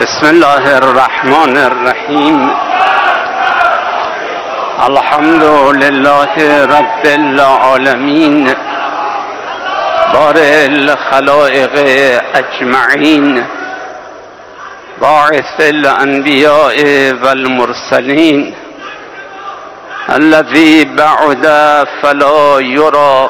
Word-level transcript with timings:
بسم 0.00 0.26
الله 0.26 0.76
الرحمن 0.76 1.56
الرحیم 1.56 2.50
الحمد 4.86 5.44
لله 5.82 6.34
رب 6.78 7.04
العالمین 7.04 8.54
بار 10.12 10.34
الخلائق 10.38 11.74
اجمعین 12.34 13.44
باعث 15.00 15.60
الانبیاء 15.60 16.76
والمرسلین 17.22 18.54
الذي 20.08 20.84
بعد 20.84 21.46
فلا 22.02 22.60
يرى 22.60 23.28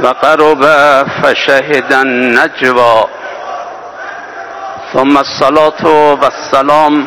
وقرب 0.00 0.62
فشهد 1.22 1.92
النجوى. 1.92 3.23
ثم 4.94 5.18
الصلاة 5.18 6.12
والسلام 6.22 7.06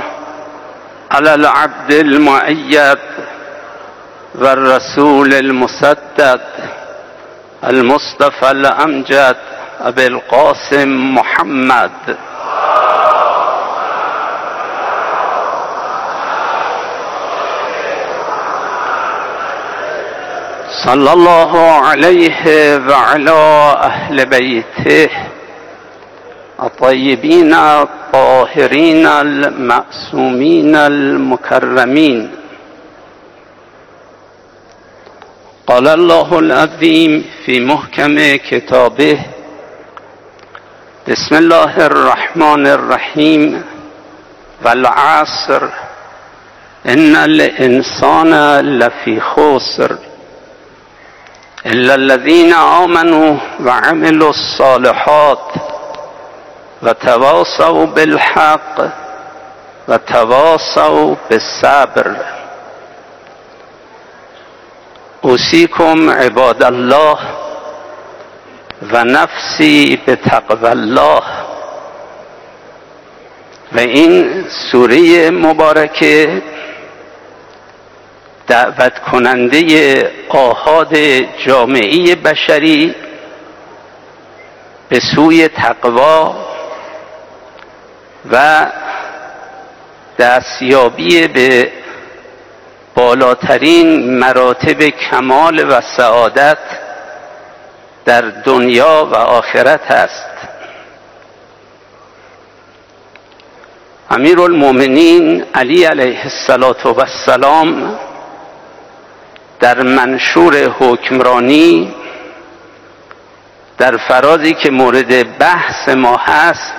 على 1.12 1.34
العبد 1.34 1.92
المؤيد 1.92 2.98
والرسول 4.36 5.34
المسدد 5.34 6.42
المصطفى 7.64 8.52
الأمجد 8.52 9.36
أبي 9.82 10.08
القاسم 10.08 11.16
محمد. 11.16 11.92
صلى 20.86 21.14
الله 21.14 21.72
عليه 21.72 22.46
وعلى 22.90 23.32
أهل 23.84 24.26
بيته 24.26 25.10
الطيبين 26.64 27.54
الطاهرين 27.54 29.06
المعصومين 29.08 30.76
المكرمين. 30.76 32.32
قال 35.68 35.88
الله 35.88 36.40
العظيم 36.40 37.26
في 37.46 37.60
محكم 37.60 38.16
كتابه 38.50 39.20
بسم 41.08 41.36
الله 41.36 41.86
الرحمن 41.86 42.68
الرحيم 42.68 43.64
والعصر 44.66 45.64
إن 46.86 47.16
الإنسان 47.16 48.60
لفي 48.60 49.20
خسر. 49.20 49.98
إلا 51.66 51.96
الذين 51.96 52.54
آمنوا 52.54 53.38
وعملوا 53.66 54.30
الصالحات 54.30 55.77
وتواصوا 56.84 57.86
بالحق 57.86 58.82
وتواصوا 59.88 61.16
بالصبر. 61.30 62.16
أوصيكم 65.26 66.10
عباد 66.10 66.64
الله 66.64 67.18
ونفسي 68.94 70.00
بتقوى 70.08 70.72
الله. 70.72 71.24
و 73.76 73.80
این 73.80 74.46
سوره 74.72 75.30
مبارکه 75.30 76.42
دعوت 78.48 79.00
کننده 79.12 80.12
آهاد 80.30 80.98
جامعه 81.46 82.16
بشری 82.16 82.96
به 84.90 85.00
سوی 85.16 85.48
تقوا 85.48 86.36
و 88.32 88.66
دستیابی 90.20 91.28
به 91.28 91.72
بالاترین 92.96 94.20
مراتب 94.20 94.84
کمال 94.84 95.72
و 95.72 95.82
سعادت 95.98 96.58
در 98.06 98.22
دنیا 98.22 99.10
و 99.12 99.16
آخرت 99.16 99.92
است. 99.92 100.30
امیر 104.12 104.42
المومنین 104.42 105.46
علی 105.56 105.84
علیه 105.84 106.20
السلام 107.00 108.00
در 109.60 109.82
منشور 109.82 110.56
حکمرانی 110.80 111.94
در 113.78 113.98
فرازی 113.98 114.54
که 114.54 114.72
مورد 114.72 115.38
بحث 115.38 115.90
ما 115.90 116.18
هست 116.18 116.74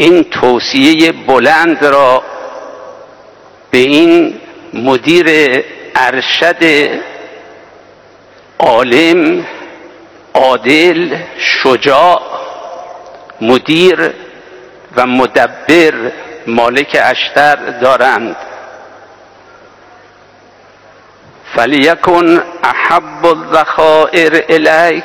این 0.00 0.24
توصیه 0.24 1.12
بلند 1.12 1.84
را 1.84 2.22
به 3.70 3.78
این 3.78 4.40
مدیر 4.74 5.26
ارشد 5.96 6.90
عالم 8.58 9.46
عادل 10.34 11.16
شجاع 11.38 12.22
مدیر 13.40 14.10
و 14.96 15.06
مدبر 15.06 16.12
مالک 16.46 16.98
اشتر 17.02 17.56
دارند. 17.56 18.36
فلیکن 21.56 22.42
احب 22.62 23.26
الذخائر 23.26 24.44
الیک 24.48 25.04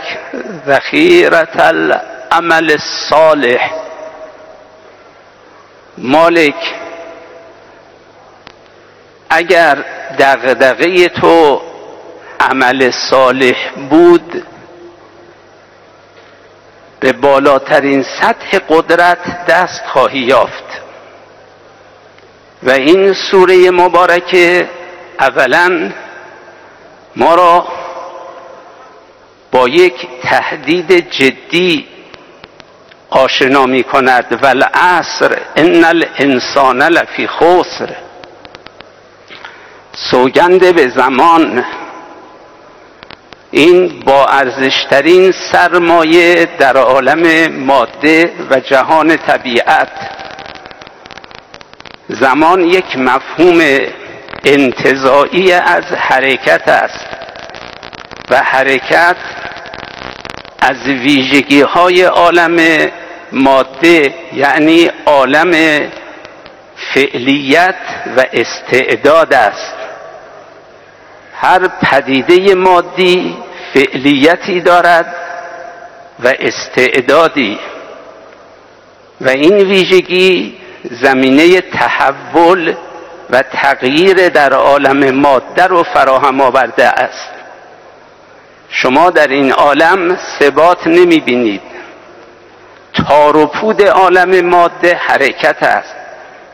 ذخیرة 0.68 1.48
العمل 1.56 2.72
الصالح. 2.72 3.83
مالک 5.98 6.76
اگر 9.30 9.86
دغدغه 10.20 11.08
تو 11.08 11.62
عمل 12.40 12.92
صالح 12.92 13.72
بود 13.90 14.44
به 17.00 17.14
بالاترین 17.14 18.04
سطح 18.04 18.60
قدرت 18.70 19.46
دست 19.46 19.86
خواهی 19.86 20.20
یافت. 20.20 20.64
و 22.64 22.72
این 22.72 23.14
سوره 23.14 23.72
مبارکه 23.72 24.70
اولا 25.20 25.92
ما 27.16 27.36
را 27.36 27.68
با 29.52 29.68
یک 29.68 30.08
تهدید 30.24 31.10
جدی 31.10 31.88
آشنا 33.14 33.66
می 33.66 33.84
کند. 33.84 34.40
و 34.42 34.46
العصر 34.46 35.38
ان 35.56 35.84
الانسان 35.84 36.84
لفی 36.84 37.28
خسر. 37.28 37.90
سوگند 40.12 40.76
به 40.76 40.88
زمان. 40.88 41.66
این 43.52 44.00
با 44.00 44.26
ارزشترین 44.26 45.34
سرمایه 45.52 46.48
در 46.60 46.78
عالم 46.78 47.54
ماده 47.54 48.34
و 48.50 48.60
جهان 48.60 49.18
طبیعت. 49.18 49.92
زمان 52.10 52.62
یک 52.62 52.98
مفهوم 52.98 53.62
انتظایی 54.46 55.52
از 55.52 55.84
حرکت 55.84 56.68
است 56.68 57.08
و 58.30 58.42
حرکت 58.44 59.16
از 60.60 60.78
ویژگی 60.88 61.62
های 61.62 62.04
عالم 62.04 62.58
ماده 63.34 64.16
یعنی 64.34 64.92
عالم 65.06 65.52
فعلیت 66.94 67.76
و 68.18 68.24
استعداد 68.34 69.34
است. 69.34 69.76
هر 71.36 71.68
پدیده 71.68 72.56
مادی 72.56 73.38
فعلیتی 73.74 74.62
دارد 74.62 75.16
و 76.20 76.34
استعدادی. 76.40 77.60
و 79.22 79.30
این 79.30 79.58
ویژگی 79.58 80.58
زمینه 80.92 81.62
تحول 81.62 82.76
و 83.30 83.42
تغییر 83.42 84.30
در 84.30 84.54
عالم 84.54 85.16
ماده 85.16 85.68
رو 85.68 85.84
فراهم 85.84 86.42
آورده 86.42 86.88
است. 86.88 87.30
شما 88.70 89.10
در 89.10 89.28
این 89.28 89.52
عالم 89.52 90.18
ثبات 90.40 90.88
نمی 90.88 91.20
بینید 91.20 91.73
تار 92.94 93.38
و 93.38 93.46
پود 93.46 93.82
عالم 93.82 94.46
ماده 94.46 94.96
حرکت 94.96 95.64
است 95.64 95.96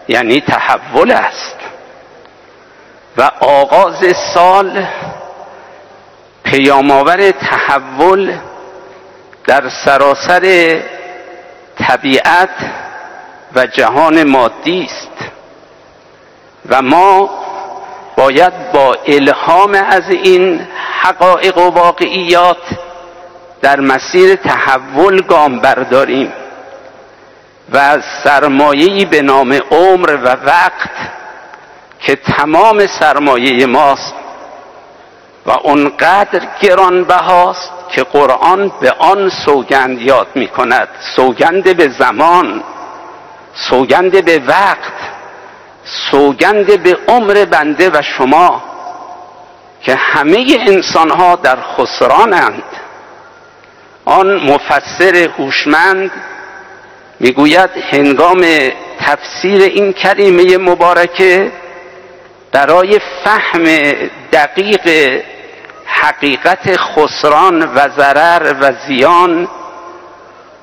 یعنی 0.07 0.41
تحول 0.41 1.11
است. 1.11 1.55
و 3.17 3.31
آغاز 3.39 4.15
سال 4.33 4.87
پیامآور 6.43 7.31
تحول 7.31 8.37
در 9.47 9.69
سراسر 9.85 10.75
طبیعت 11.79 12.49
و 13.55 13.65
جهان 13.65 14.23
مادی 14.23 14.83
است. 14.83 15.31
و 16.69 16.81
ما 16.81 17.29
باید 18.17 18.71
با 18.71 18.97
الهام 19.07 19.73
از 19.73 20.09
این 20.09 20.67
حقایق 21.01 21.57
و 21.57 21.69
واقعیات 21.69 22.57
در 23.61 23.79
مسیر 23.79 24.35
تحول 24.35 25.21
گام 25.21 25.59
برداریم 25.59 26.33
و 27.73 27.97
سرمایه‌ای 28.23 29.05
به 29.05 29.21
نام 29.21 29.53
عمر 29.71 30.15
و 30.15 30.27
وقت 30.45 30.89
که 31.99 32.15
تمام 32.15 32.87
سرمایه 32.99 33.65
ماست 33.65 34.13
و 35.45 35.51
اونقدر 35.51 36.41
گرانبهاست 36.61 37.71
که 37.91 38.03
قرآن 38.03 38.71
به 38.81 38.91
آن 38.91 39.31
سوگند 39.45 40.01
یاد 40.01 40.27
می 40.35 40.47
کند 40.47 40.87
سوگند 41.15 41.77
به 41.77 41.89
زمان 41.99 42.63
سوگند 43.53 44.25
به 44.25 44.41
وقت 44.47 44.93
سوگند 46.11 46.83
به 46.83 46.97
عمر 47.07 47.45
بنده 47.45 47.89
و 47.89 48.01
شما 48.01 48.63
که 49.81 49.95
همه 49.95 50.45
انسان 50.67 51.09
ها 51.09 51.35
در 51.35 51.57
خسرانند. 51.77 52.63
آن 54.09 54.35
مفسر 54.35 55.29
هوشمند 55.37 56.11
می‌گوید 57.19 57.69
هنگام 57.91 58.45
تفسیر 58.99 59.61
این 59.61 59.93
کلمه 59.93 60.57
مبارکه 60.57 61.51
برای 62.51 62.99
فهم 63.23 63.63
دقیق 64.33 65.13
حقیقت 65.85 66.77
خسران 66.77 67.61
و 67.75 67.89
ضرر 67.97 68.55
و 68.61 68.71
زیان 68.87 69.47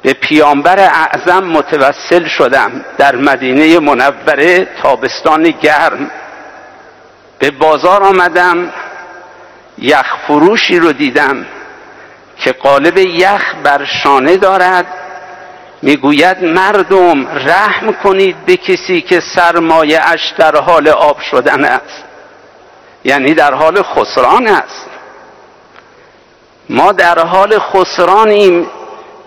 به 0.03 0.13
پیامبر 0.13 0.79
اعظم 0.79 1.45
متوسل 1.45 2.29
شدم 2.29 2.85
در 2.99 3.17
مدینه 3.17 3.79
منوره 3.79 4.69
تابستان 4.83 5.43
گرم. 5.43 6.11
به 7.39 7.51
بازار 7.51 8.03
آمدم 8.03 8.73
یخ 9.79 10.17
فروشی 10.27 10.79
رو 10.79 10.93
دیدم. 10.93 11.47
که 12.39 12.53
قالب 12.53 12.99
یخ 12.99 13.55
بر 13.63 13.85
شانه 13.85 14.37
دارد. 14.37 14.87
می‌گوید 15.83 16.45
مردم 16.45 17.29
رحم 17.29 17.93
کنید 17.93 18.47
به 18.47 18.57
کسی 18.57 19.01
که 19.01 19.21
سرمایه 19.35 20.01
اش 20.03 20.35
در 20.39 20.57
حال 20.57 20.89
آب 20.89 21.21
شدن 21.21 21.65
است. 21.65 22.05
یعنی 23.05 23.35
در 23.35 23.55
حال 23.55 23.83
خسران 23.83 24.47
است. 24.47 24.87
ما 26.69 26.93
در 26.93 27.19
حال 27.19 27.59
خسرانیم 27.59 28.67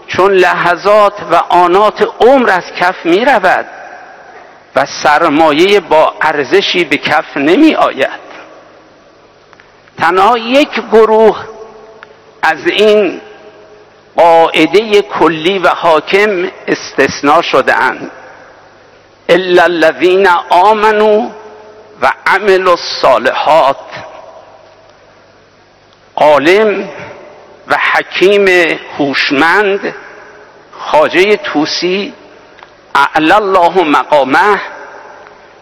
چون 0.07 0.31
لحظات 0.31 1.13
و 1.31 1.35
آنات 1.35 2.07
عمر 2.21 2.49
از 2.49 2.63
کف 2.79 3.05
می 3.05 3.25
رود 3.25 3.65
و 4.75 4.85
سرمایه 5.03 5.79
با 5.79 6.13
ارزشی 6.21 6.83
به 6.83 6.97
کف 6.97 7.37
نمی 7.37 7.75
آید 7.75 8.29
تنها 9.97 10.37
یک 10.37 10.69
گروه 10.91 11.37
از 12.41 12.67
این 12.67 13.21
قاعده 14.15 15.01
کلی 15.01 15.59
و 15.59 15.67
حاکم 15.67 16.51
استثناء 16.67 17.41
شدهاند 17.41 18.11
الا 19.29 19.63
الذین 19.63 20.27
آمنوا 20.49 21.29
و 22.01 22.11
عملوا 22.27 22.71
الصالحات. 22.71 23.77
عالم 26.15 26.89
و 27.67 27.77
حکیم 27.93 28.47
هوشمند 28.99 29.95
خاجه 30.79 31.35
توسی 31.35 32.13
اعلی 32.95 33.31
الله 33.31 33.83
مقامه 33.83 34.61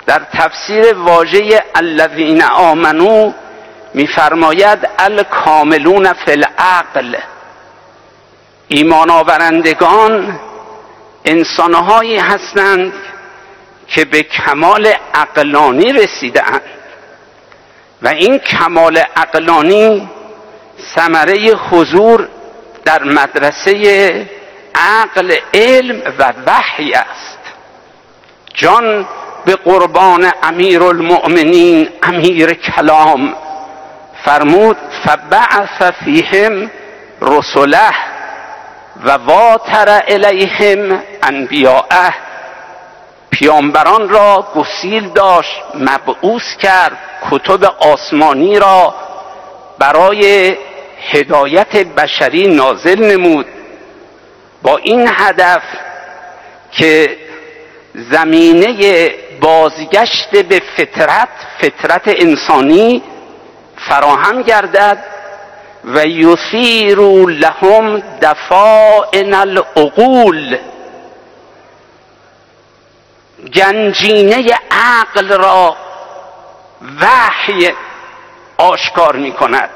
در 0.06 0.22
تفسیر 0.34 0.94
واژه 0.94 1.64
الذین 1.76 2.44
آمنو 2.44 3.34
میفرماید 3.94 4.90
الکاملون 5.00 6.14
فی 6.14 6.32
العقل. 6.32 7.16
ایمان 8.68 9.10
آورندگان 9.10 10.40
انسانهایی 11.26 12.18
هستند 12.18 12.94
که 13.88 14.06
به 14.06 14.24
کمال 14.24 14.94
عقلانی 15.14 15.94
رسیدند 15.94 16.62
و 18.02 18.08
این 18.08 18.38
کمال 18.38 18.98
عقلانی 18.98 20.10
ثمره 20.96 21.56
حضور 21.72 22.28
در 22.86 23.04
مدرسه 23.04 24.30
عقل 24.76 25.36
علم 25.54 26.02
و 26.20 26.34
وحی 26.46 26.94
است. 26.94 27.40
جان 28.54 29.08
به 29.46 29.56
قربان 29.56 30.32
امیر 30.44 30.84
المؤمنین 30.84 31.90
امیر 32.04 32.54
کلام. 32.54 33.36
فرمود 34.28 34.78
فبعث 35.06 35.92
فیهم 36.04 36.72
رسله 37.22 37.90
و 39.06 39.12
واتر 39.12 40.04
الیهم 40.08 41.04
انبیاءه. 41.24 42.14
پیامبران 43.32 44.10
را 44.10 44.48
گسیل 44.56 45.10
داشت 45.10 45.62
مبعوث 45.76 46.58
کرد 46.62 46.98
کتب 47.32 47.64
آسمانی 47.64 48.60
را. 48.60 48.96
برای 49.80 50.56
هدایت 51.12 51.78
بشری 51.78 52.48
نازل 52.48 53.12
نمود. 53.12 53.46
با 54.62 54.78
این 54.78 55.10
هدف 55.14 55.64
که 56.72 57.18
زمینه 57.94 59.10
بازگشت 59.42 60.30
به 60.30 60.62
فطرت 60.78 61.30
فطرت 61.62 62.02
انسانی 62.06 63.04
فراهم 63.78 64.42
گردد 64.42 65.04
و 65.86 66.06
یثیر 66.06 67.00
لهم 67.28 68.04
دفائن 68.22 69.34
العقول. 69.34 70.58
گنجینه 73.54 74.58
عقل 74.72 75.38
را 75.38 75.78
وحی 77.02 77.74
آشکار 78.58 79.16
می 79.16 79.32
کند 79.32 79.70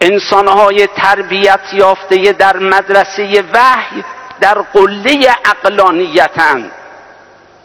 انسانهای 0.00 0.86
تربیت 0.86 1.60
یافته 1.72 2.32
در 2.32 2.56
مدرسه 2.56 3.44
وحی 3.52 4.04
در 4.40 4.54
قله 4.54 5.36
اقلانیتند 5.44 6.72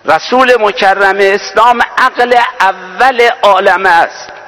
رسول 0.05 0.55
مکرم 0.59 1.17
اسلام 1.19 1.81
عقل 1.97 2.33
اول 2.61 3.29
عالم 3.43 3.85
است. 3.85 4.38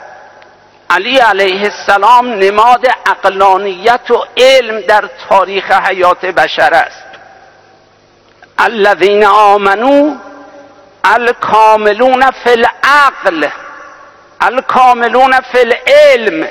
علی 0.91 1.17
علیه 1.17 1.63
السلام 1.63 2.27
نماد 2.27 2.87
اقلانیت 3.05 4.11
و 4.11 4.25
علم 4.37 4.81
در 4.81 5.09
تاریخ 5.29 5.71
حیات 5.71 6.25
بشر 6.25 6.73
است. 6.73 7.05
الذین 8.57 9.25
آمنو 9.25 10.15
الکاملون 11.03 12.31
فی 12.31 12.49
العقل 12.49 13.49
الکاملون 14.41 15.39
فی 15.39 15.59
العلم. 15.59 16.47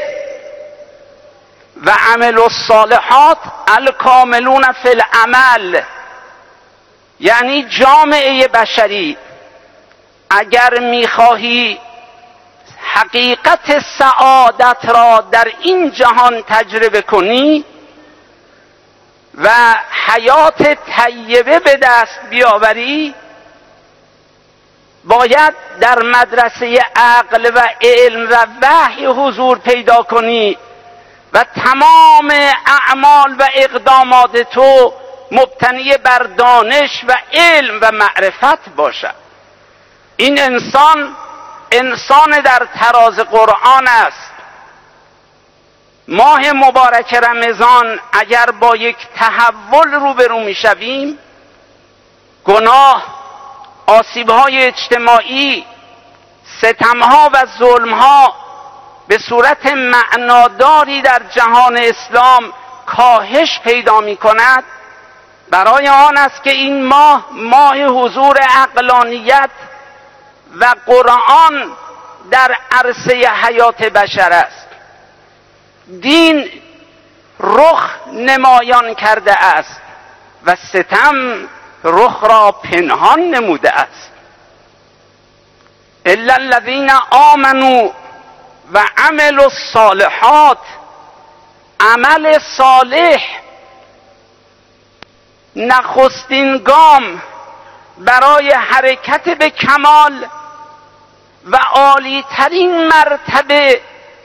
و 1.87 1.91
عمل 1.91 2.39
الصالحات 2.39 3.39
الکاملون 3.69 4.73
فی 4.73 4.89
العمل. 4.89 5.83
یعنی 7.21 7.67
جامعه 7.69 8.49
بشری. 8.49 9.17
اگر 10.31 10.81
می‌خواهی 10.81 11.81
حقیقت 12.95 13.85
سعادت 13.99 14.85
را 14.85 15.25
در 15.31 15.53
این 15.61 15.91
جهان 15.91 16.43
تجربه 16.49 17.03
کنی 17.03 17.65
و 19.39 19.75
حیات 20.07 20.79
طیبه 20.97 21.59
به 21.59 21.77
دست 21.77 22.21
بیاوری 22.31 23.15
باید 25.05 25.55
در 25.81 26.03
مدرسه 26.03 26.79
عقل 26.97 27.51
و 27.55 27.69
علم 27.83 28.29
و 28.31 28.47
وحی 28.63 29.07
حضور 29.07 29.59
پیدا 29.59 30.03
کنی 30.03 30.59
و 31.33 31.45
تمام 31.65 32.33
اعمال 32.67 33.37
و 33.39 33.49
اقدامات 33.55 34.37
تو 34.37 34.95
مبتنی 35.31 35.97
بر 35.97 36.19
دانش 36.19 37.05
و 37.09 37.15
علم 37.33 37.79
و 37.83 37.93
معرفت 37.93 38.69
باشد. 38.77 39.15
این 40.17 40.41
انسان 40.41 41.17
انسان 41.73 42.31
در 42.31 42.69
تراز 42.81 43.19
قرآن 43.19 43.89
است. 43.89 44.31
ماه 46.09 46.53
مبارک 46.53 47.15
رمضان 47.15 48.01
اگر 48.13 48.47
با 48.51 48.77
یک 48.77 48.97
تحول 49.17 49.91
روبرو 49.93 50.41
می‌شویم 50.41 51.19
گناه 52.45 53.05
آسیبهای 53.87 54.65
اجتماعی 54.67 55.67
ستمها 56.59 57.31
و 57.33 57.47
ظلمها 57.59 58.35
به 59.09 59.19
صورت 59.19 59.67
معناداری 59.67 61.03
در 61.03 61.23
جهان 61.35 61.77
اسلام 61.77 62.53
کاهش 62.87 63.61
پیدا 63.65 64.01
می 64.01 64.17
کند. 64.17 64.65
برای 65.51 65.89
آن 65.89 66.17
است 66.17 66.43
که 66.43 66.51
این 66.51 66.85
ماه 66.85 67.27
ماه 67.33 67.83
حضور 67.83 68.37
اقلانیت 68.57 69.51
و 70.57 70.75
قرآن 70.87 71.77
در 72.31 72.57
عرصه 72.71 73.31
حیات 73.43 73.83
بشر 73.83 74.33
است. 74.33 74.67
دین 76.01 76.51
رخ 77.41 77.91
نمایان 78.13 78.95
کرده 78.95 79.45
است 79.45 79.81
و 80.47 80.57
ستم 80.57 81.49
رخ 81.85 82.25
را 82.25 82.53
پنهان 82.53 83.21
نموده 83.21 83.71
است. 83.71 84.11
الا 86.07 86.35
الذین 86.35 86.91
آمنوا 87.11 87.91
و 88.73 88.85
عمل 88.97 89.41
الصالحات 89.41 90.59
عمل 91.81 92.39
صالح 92.57 93.23
نخستین 95.57 96.59
گام 96.59 97.23
برای 97.99 98.53
حرکت 98.53 99.39
به 99.39 99.51
کمال 99.51 100.27
و 101.45 101.57
عالی 101.57 102.25
ترین 102.37 102.89
مرتبه 102.89 103.81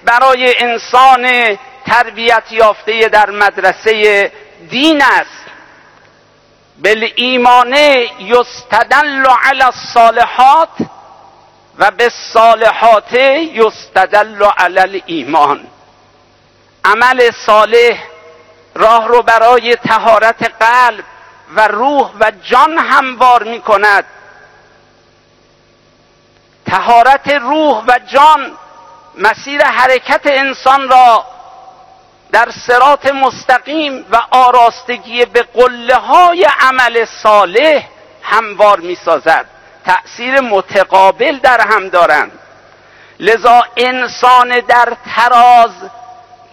برای 0.06 0.54
انسان 0.58 1.58
تربیت 1.86 2.44
یافته 2.52 3.10
در 3.10 3.30
مدرسه 3.30 4.32
دین 4.70 5.02
است. 5.02 5.46
بل 6.84 7.10
ایمان 7.16 7.74
یستدل 8.20 9.26
علی 9.44 9.64
الصالحات 9.64 10.70
و 11.78 11.92
به 11.92 12.12
صالحات 12.34 13.14
یستدل 13.54 14.44
علی 14.58 15.04
ایمان 15.06 15.68
عمل 16.86 17.32
صالح 17.46 18.04
راه 18.76 19.08
رو 19.08 19.22
برای 19.22 19.76
تهارت 19.76 20.52
قلب 20.60 21.04
و 21.56 21.68
روح 21.68 22.12
و 22.20 22.32
جان 22.44 22.78
هموار 22.78 23.44
می 23.44 23.62
کند 23.62 24.06
تهارت 26.66 27.28
روح 27.28 27.84
و 27.88 28.00
جان 28.14 28.58
مسیر 29.18 29.64
حرکت 29.64 30.22
انسان 30.26 30.90
را 30.90 31.26
در 32.32 32.50
سرات 32.68 33.14
مستقیم 33.14 34.06
و 34.12 34.22
آراستگی 34.32 35.26
به 35.26 35.42
قله 35.42 35.96
های 35.96 36.48
عمل 36.60 37.06
صالح 37.06 37.88
هموار 38.22 38.80
می 38.80 38.96
سازد 38.96 39.46
تأثیر 39.86 40.42
متقابل 40.42 41.38
در 41.38 41.62
هم 41.62 41.90
دارند. 41.90 42.40
لذا 43.20 43.64
انسان 43.78 44.60
در 44.60 44.94
تراز 45.16 45.72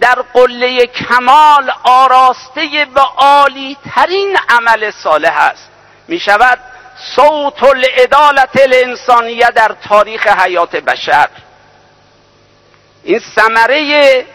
در 0.00 0.24
قله 0.34 0.86
کمال 0.86 1.72
آراسته 1.84 2.86
به 2.94 3.00
عالی 3.00 3.76
ترین 3.94 4.36
عمل 4.48 4.90
صالح 4.90 5.36
است. 5.36 5.68
می 6.08 6.20
شود 6.20 6.58
صوت 7.16 7.62
العدالت 7.62 8.60
الانسانیه 8.60 9.46
در 9.46 9.76
تاریخ 9.88 10.26
حیات 10.26 10.76
بشر. 10.76 11.28
این 13.02 13.20
ثمره 13.34 14.26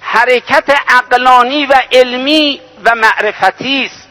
حرکت 0.00 0.80
اقلانی 0.88 1.66
و 1.66 1.74
علمی 1.92 2.60
و 2.84 2.94
معرفتی 2.94 3.84
است. 3.84 4.08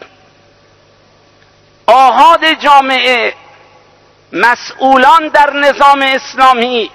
آهاد 1.88 2.54
جامعه 2.54 3.34
مسئولان 4.34 5.28
در 5.28 5.54
نظام 5.54 6.02
اسلامی 6.02 6.92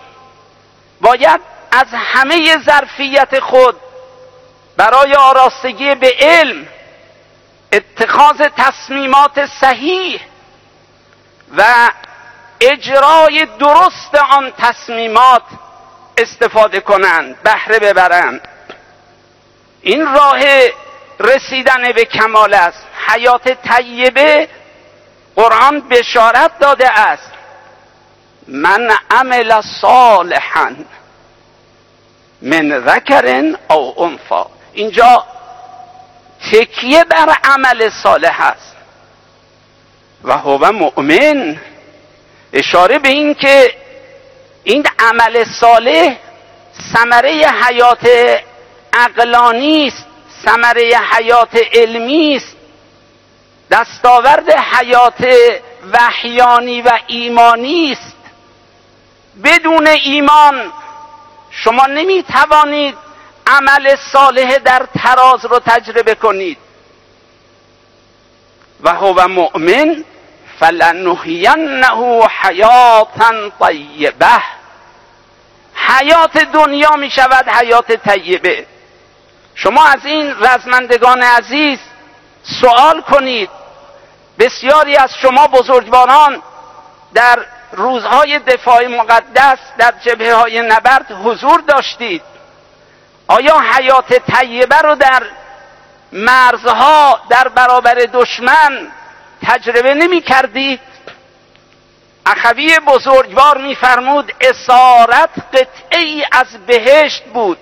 باید 1.01 1.41
از 1.73 1.87
همه 1.93 2.57
ظرفیت 2.65 3.41
خود 3.41 3.77
برای 4.77 5.15
آراستگی 5.15 5.95
به 5.95 6.15
علم 6.21 6.69
اتخاذ 7.73 8.43
تصمیمات 8.57 9.47
صحیح 9.61 10.21
و 11.57 11.91
اجرای 12.61 13.47
درست 13.59 14.15
آن 14.15 14.53
تصمیمات 14.59 15.43
استفاده 16.17 16.81
کنند 16.81 17.43
بهره 17.43 17.79
ببرند. 17.79 18.49
این 19.83 20.15
راه 20.15 20.41
رسیدن 21.21 21.93
به 21.93 22.05
کمال 22.05 22.55
است. 22.55 22.87
حیات 23.07 23.49
طیبه 23.49 24.49
قرآن 25.37 25.81
بشارت 25.81 26.59
داده 26.59 27.01
است. 27.01 27.33
من 28.49 28.91
عمل 29.11 29.61
صالحا 29.81 30.77
من 32.43 32.85
ذکر 32.87 33.55
او 33.71 34.03
انفا 34.03 34.47
اینجا 34.73 35.27
تکیه 36.53 37.05
بر 37.05 37.37
عمل 37.45 37.91
صالح 38.03 38.41
است. 38.41 38.77
و 40.25 40.33
هو 40.33 40.73
مؤمن. 40.73 41.61
اشاره 42.53 42.99
به 42.99 43.09
این 43.09 43.35
که 43.35 43.75
این 44.65 44.87
عمل 44.99 45.45
صالح 45.61 46.17
ثمره 46.95 47.47
حیات 47.65 48.09
عقلانی 48.93 49.87
است 49.87 50.07
ثمره 50.45 51.01
حیات 51.13 51.59
علمی 51.73 52.37
است. 52.37 52.57
دستاورد 53.71 54.51
حیات 54.51 55.35
وحیانی 55.93 56.83
و 56.83 56.91
ایمانی 57.07 57.93
است. 57.93 58.17
بدون 59.45 59.87
ایمان 59.87 60.73
شما 61.51 61.87
نمی 61.87 62.23
توانید 62.23 62.95
عمل 63.47 63.97
صالح 64.13 64.59
در 64.59 64.87
تراز 65.03 65.45
رو 65.45 65.59
تجربه 65.59 66.15
کنید. 66.15 66.59
و 68.81 68.95
هو 68.95 69.29
مؤمن 69.29 70.05
فلنحینه 70.61 72.27
حیاتا 72.43 73.51
طیبه. 73.61 74.43
حیات 75.75 76.39
دنیا 76.39 76.97
می 76.97 77.11
شود 77.11 77.49
حیات 77.49 77.93
طیبه. 77.93 78.67
شما 79.55 79.85
از 79.85 80.07
این 80.07 80.35
رزمندگان 80.41 81.23
عزیز 81.23 81.79
سوال 82.61 83.01
کنید. 83.01 83.51
بسیاری 84.39 84.97
از 84.97 85.11
شما 85.23 85.47
بزرگواران 85.47 86.43
در 87.15 87.39
روزهای 87.73 88.39
دفاع 88.39 88.87
مقدس 88.87 89.59
در 89.79 89.95
جبهه 90.05 90.35
های 90.35 90.63
نبرد 90.63 91.13
حضور 91.25 91.61
داشتید. 91.61 92.23
آیا 93.29 93.61
حیات 93.61 94.15
طیبه 94.15 94.77
رو 94.77 94.95
در 94.95 95.23
مرزها 96.13 97.21
در 97.29 97.49
برابر 97.49 97.95
دشمن 97.95 98.89
تجربه 99.43 99.95
نمی 99.95 100.21
کردید 100.21 100.81
اخوی 102.27 102.79
بزرگوار 102.87 103.59
میفرمود 103.59 104.33
اسارت 104.41 105.31
قطعی 105.53 106.25
از 106.33 106.67
بهشت 106.67 107.25
بود. 107.25 107.59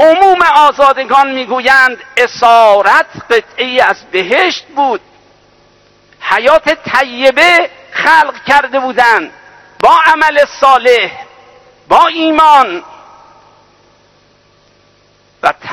عموم 0.00 0.42
آزادگان 0.42 1.30
می‌گویند 1.30 1.98
اسارت 2.16 3.06
قطعی 3.30 3.80
از 3.80 3.96
بهشت 4.12 4.66
بود. 4.66 5.00
حیات 6.20 6.78
طیبه 6.90 7.70
خلق 7.92 8.44
کرده 8.46 8.80
بودند. 8.80 9.32
با 9.78 9.98
عمل 10.06 10.44
صالح 10.60 11.10
با 11.88 12.06
ایمان 12.06 12.82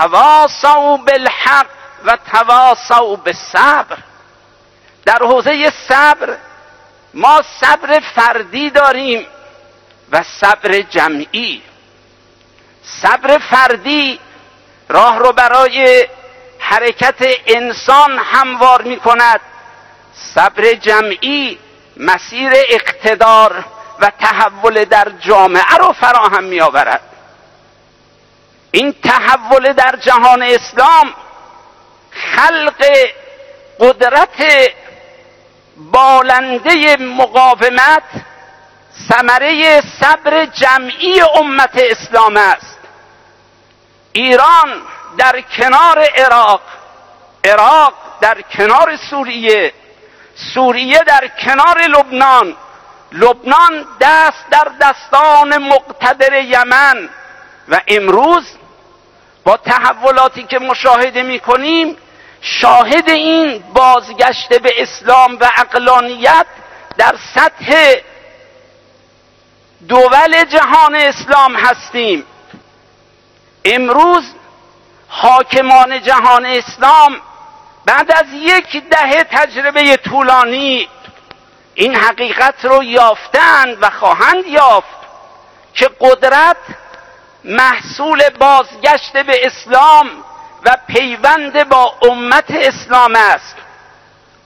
و 0.01 0.97
بالحق 0.97 1.67
و 2.05 2.17
تواسو 2.31 3.15
بالصبر. 3.15 3.97
در 5.05 5.19
حوزه 5.21 5.73
صبر 5.87 6.37
ما 7.13 7.41
صبر 7.61 7.99
فردی 8.15 8.69
داریم 8.69 9.27
و 10.11 10.23
صبر 10.23 10.81
جمعی. 10.81 11.61
صبر 12.83 13.37
فردی 13.37 14.19
راه 14.89 15.19
رو 15.19 15.31
برای 15.31 16.07
حرکت 16.59 17.27
انسان 17.45 18.17
هموار 18.17 18.81
می 18.81 18.97
کند 18.97 19.39
صبر 20.13 20.73
جمعی 20.73 21.59
مسیر 21.97 22.51
اقتدار 22.69 23.65
و 23.99 24.11
تحول 24.19 24.85
در 24.85 25.09
جامعه 25.19 25.75
رو 25.79 25.93
فراهم 25.93 26.43
می 26.43 26.61
آورد 26.61 27.01
این 28.71 28.95
تحول 29.03 29.73
در 29.73 29.95
جهان 29.95 30.41
اسلام 30.41 31.13
خلق 32.11 32.85
قدرت 33.79 34.71
بالنده 35.77 36.97
مقاومت 36.97 38.03
ثمره 39.09 39.81
صبر 39.81 40.45
جمعی 40.45 41.21
امت 41.21 41.71
اسلام 41.75 42.37
است. 42.37 42.77
ایران 44.13 44.81
در 45.17 45.41
کنار 45.41 45.99
عراق 46.15 46.61
عراق 47.43 47.93
در 48.21 48.41
کنار 48.41 48.95
سوریه 49.09 49.73
سوریه 50.53 50.99
در 50.99 51.27
کنار 51.27 51.81
لبنان 51.81 52.55
لبنان 53.11 53.85
دست 54.01 54.49
در 54.51 54.67
دستان 54.81 55.57
مقتدر 55.57 56.41
یمن 56.41 57.09
و 57.69 57.81
امروز 57.87 58.45
با 59.43 59.57
تحولاتی 59.57 60.43
که 60.43 60.59
مشاهده 60.59 61.23
می 61.23 61.39
کنیم 61.39 61.97
شاهد 62.41 63.09
این 63.09 63.63
بازگشت 63.73 64.59
به 64.59 64.81
اسلام 64.81 65.37
و 65.41 65.51
اقلانیت 65.57 66.45
در 66.97 67.15
سطح 67.35 67.93
دول 69.87 70.45
جهان 70.45 70.95
اسلام 70.95 71.55
هستیم. 71.55 72.23
امروز 73.65 74.23
حاکمان 75.07 76.01
جهان 76.01 76.45
اسلام 76.45 77.21
بعد 77.85 78.11
از 78.11 78.25
یک 78.33 78.83
دهه 78.89 79.23
تجربه 79.23 79.97
طولانی 79.97 80.87
این 81.75 81.95
حقیقت 81.95 82.65
رو 82.65 82.83
یافتند 82.83 83.77
و 83.81 83.89
خواهند 83.89 84.45
یافت 84.47 84.97
که 85.73 85.89
قدرت 85.99 86.57
محصول 87.47 88.29
بازگشت 88.29 89.17
به 89.17 89.45
اسلام 89.45 90.07
و 90.65 90.77
پیوند 90.87 91.69
با 91.69 91.93
امت 92.01 92.51
اسلام 92.51 93.15
است. 93.15 93.55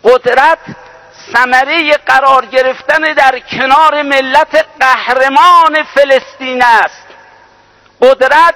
قدرت 0.03 0.59
ثمره 1.33 1.91
قرار 1.91 2.45
گرفتن 2.45 3.01
در 3.01 3.39
کنار 3.39 4.01
ملت 4.01 4.65
قهرمان 4.79 5.83
فلسطین 5.83 6.63
است. 6.63 7.07
قدرت 8.01 8.55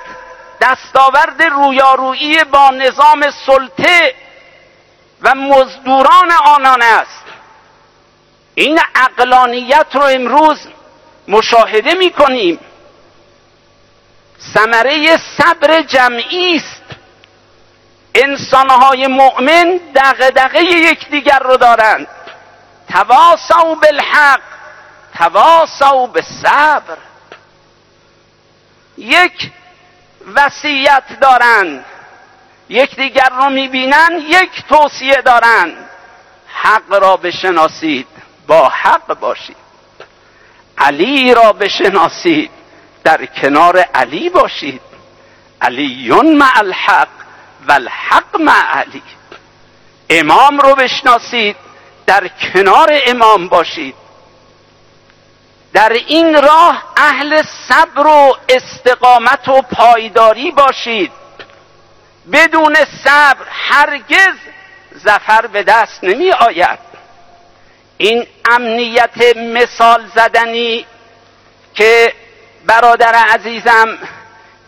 دستاورد 0.62 1.44
رویارویی 1.44 2.44
با 2.44 2.70
نظام 2.70 3.26
سلطه 3.46 4.16
و 5.22 5.36
مزدوران 5.36 6.32
آنان 6.32 6.82
است. 6.82 7.26
این 8.56 8.80
اقلانیت 8.96 9.88
رو 9.94 10.04
امروز 10.04 10.68
مشاهده 11.28 11.94
می 11.94 12.12
کنیم 12.12 12.60
ثمره 14.54 15.18
صبر 15.18 15.82
جمعی 15.82 16.56
است. 16.56 16.84
انسانهای 18.16 19.08
مؤمن 19.08 19.80
دغدغه 19.96 20.64
یکدیگر 20.64 21.40
رو 21.40 21.58
دارند. 21.58 22.08
تواسو 22.90 23.76
بالحق 23.76 24.42
تواسو 25.18 26.08
بالصبر. 26.08 26.98
یک 28.98 29.52
وصیت 30.36 31.04
دارند. 31.22 31.86
یکدیگر 32.70 33.30
رو 33.30 33.50
می‌بینن 33.50 34.24
یک 34.28 34.64
توصیه 34.70 35.22
دارند 35.22 35.90
حق 36.48 36.94
را 36.94 37.18
بشناسید 37.18 38.08
با 38.48 38.70
حق 38.70 39.20
باشید. 39.20 39.58
علی 40.78 41.34
را 41.34 41.54
بشناسید. 41.54 42.52
در 43.06 43.26
کنار 43.26 43.78
علی 43.78 44.30
باشید. 44.30 44.82
علیون 45.62 46.36
مع 46.36 46.54
الحق 46.56 47.08
و 47.68 47.72
الحق 47.72 48.42
مع 48.42 48.80
علی. 48.80 49.04
امام 50.10 50.60
رو 50.60 50.76
بشناسید 50.76 51.56
در 52.06 52.28
کنار 52.28 53.02
امام 53.08 53.48
باشید. 53.48 53.96
در 55.74 55.90
این 55.90 56.42
راه 56.42 56.84
اهل 56.98 57.42
صبر 57.68 58.08
و 58.08 58.38
استقامت 58.50 59.48
و 59.48 59.62
پایداری 59.62 60.52
باشید. 60.52 61.12
بدون 62.34 62.76
صبر 63.04 63.46
هرگز 63.50 64.36
زفر 64.92 65.48
به 65.48 65.64
دست 65.64 66.04
نمی 66.04 66.32
آید. 66.32 66.80
این 67.98 68.28
امنیت 68.52 69.38
مثال 69.38 70.10
زدنی 70.16 70.86
که 71.74 72.14
برادر 72.66 73.16
عزیزم 73.16 73.98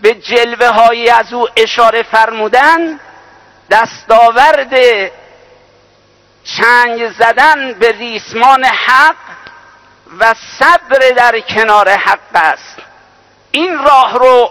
به 0.01 0.13
جلوه 0.13 0.67
هایی 0.67 1.09
از 1.09 1.33
او 1.33 1.47
اشاره 1.55 2.03
فرمودن 2.03 2.99
دستاورد 3.71 4.73
چنگ 6.43 7.11
زدن 7.11 7.73
به 7.73 7.91
ریسمان 7.91 8.65
حق 8.65 9.15
و 10.19 10.33
صبر 10.59 11.09
در 11.15 11.39
کنار 11.39 11.89
حق 11.89 12.19
است. 12.33 12.77
این 13.51 13.77
راه 13.77 14.17
رو 14.17 14.49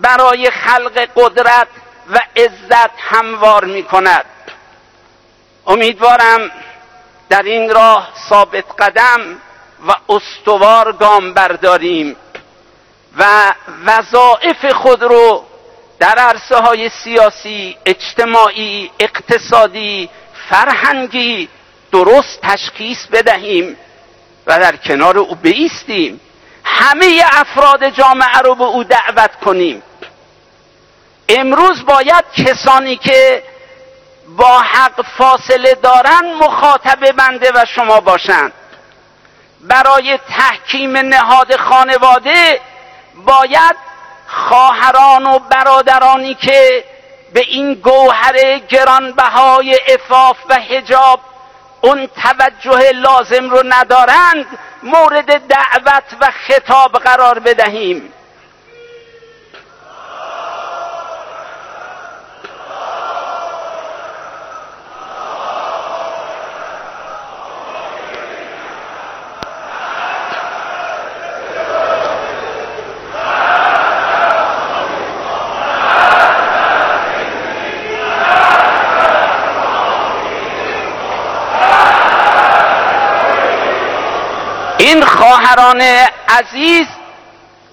برای 0.00 0.50
خلق 0.50 1.08
قدرت 1.16 1.68
و 2.10 2.20
عزت 2.36 2.90
هموار 2.98 3.64
می 3.64 3.82
کند. 3.82 4.24
امیدوارم 5.66 6.50
در 7.28 7.42
این 7.42 7.70
راه 7.70 8.08
ثابت 8.28 8.64
قدم 8.78 9.20
و 9.88 9.94
استوار 10.08 10.92
گام 10.92 11.34
برداریم. 11.34 12.16
و 13.16 13.52
وظائف 13.84 14.72
خود 14.72 15.02
رو 15.02 15.44
در 15.98 16.18
عرصه 16.18 16.56
های 16.56 16.88
سیاسی، 16.88 17.76
اجتماعی، 17.86 18.90
اقتصادی، 19.00 20.08
فرهنگی 20.50 21.48
درست 21.92 22.40
تشخیص 22.42 23.06
بدهیم 23.06 23.76
و 24.46 24.58
در 24.58 24.76
کنار 24.76 25.18
او 25.18 25.34
بیستیم. 25.34 26.20
همه 26.64 27.24
افراد 27.32 27.88
جامعه 27.88 28.38
رو 28.44 28.54
به 28.54 28.64
او 28.64 28.84
دعوت 28.84 29.30
کنیم. 29.44 29.82
امروز 31.28 31.86
باید 31.86 32.24
کسانی 32.36 32.96
که 32.96 33.42
با 34.36 34.58
حق 34.58 35.02
فاصله 35.18 35.74
دارن 35.74 36.34
مخاطب 36.40 37.12
بنده 37.12 37.52
و 37.54 37.64
شما 37.74 38.00
باشند 38.00 38.52
برای 39.60 40.18
تحکیم 40.28 40.96
نهاد 40.96 41.56
خانواده 41.56 42.60
باید 43.16 43.76
خواهران 44.26 45.26
و 45.26 45.38
برادرانی 45.38 46.34
که 46.34 46.84
به 47.32 47.40
این 47.40 47.74
گوهر 47.74 48.58
گرانبهای 48.58 49.80
افاف 49.88 50.36
و 50.50 50.54
حجاب 50.54 51.20
اون 51.80 52.06
توجه 52.06 52.92
لازم 52.92 53.50
رو 53.50 53.62
ندارند 53.64 54.46
مورد 54.82 55.46
دعوت 55.46 56.04
و 56.20 56.30
خطاب 56.46 56.92
قرار 56.92 57.38
بدهیم. 57.38 58.12
این 84.86 85.04
خواهران 85.04 85.80
عزیز 86.28 86.86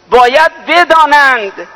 باید 0.10 0.52
بدانند 0.68 1.68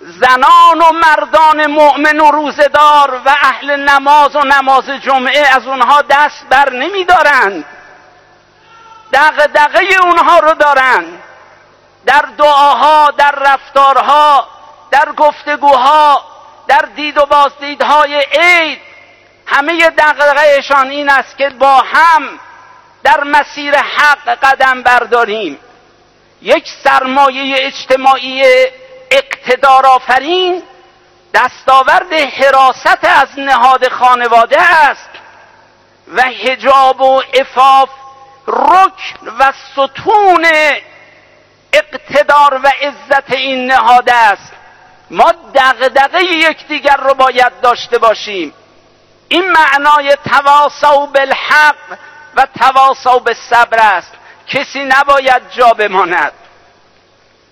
زنان 0.00 0.78
و 0.80 0.92
مردان 0.92 1.66
مؤمن 1.66 2.20
و 2.20 2.30
روزدار 2.30 3.20
و 3.24 3.28
اهل 3.28 3.76
نماز 3.76 4.36
و 4.36 4.40
نماز 4.40 4.90
جمعه 4.90 5.46
از 5.56 5.66
اونها 5.66 6.02
دست 6.02 6.46
بر 6.50 6.70
نمیدارند. 6.70 7.64
دغدغه 9.12 9.86
اونها 10.02 10.38
رو 10.38 10.54
دارند 10.54 11.22
در 12.06 12.24
دعاها 12.38 13.10
در 13.10 13.32
رفتارها 13.32 14.48
در 14.90 15.12
گفتگوها 15.12 16.22
در 16.68 16.88
دید 16.96 17.18
و 17.18 17.26
بازدیدهای 17.26 18.14
عید. 18.14 18.80
همه 19.46 19.90
دغدغهشان 19.90 20.90
این 20.90 21.08
است 21.08 21.38
که 21.38 21.48
با 21.48 21.76
هم 21.92 22.40
در 23.04 23.24
مسیر 23.24 23.76
حق 23.76 24.28
قدم 24.28 24.82
برداریم. 24.82 25.58
یک 26.42 26.64
سرمایه 26.84 27.56
اجتماعی 27.58 28.42
اقتدار 29.10 29.86
آفرین 29.86 30.62
دستاورد 31.34 32.12
حراست 32.12 33.04
از 33.04 33.28
نهاد 33.38 33.88
خانواده 33.88 34.60
است 34.60 35.10
و 36.14 36.22
هجاب 36.22 37.00
و 37.00 37.22
افاف 37.34 37.88
رکن 38.46 39.28
و 39.38 39.52
ستون 39.72 40.46
اقتدار 41.72 42.60
و 42.64 42.68
عزت 42.82 43.32
این 43.32 43.66
نهاد 43.66 44.10
است. 44.10 44.52
ما 45.10 45.32
دغدغه 45.54 46.24
یکدیگر 46.24 46.96
رو 46.96 47.14
باید 47.14 47.60
داشته 47.60 47.98
باشیم. 47.98 48.54
این 49.28 49.52
معنای 49.52 50.16
تواصل 50.24 51.06
بالحق 51.06 51.98
و 52.36 52.46
تواصل 52.60 53.18
به 53.18 53.36
صبر 53.50 53.78
است. 53.78 54.12
کسی 54.48 54.84
نباید 54.84 55.42
جا 55.50 55.70
بماند. 55.70 56.32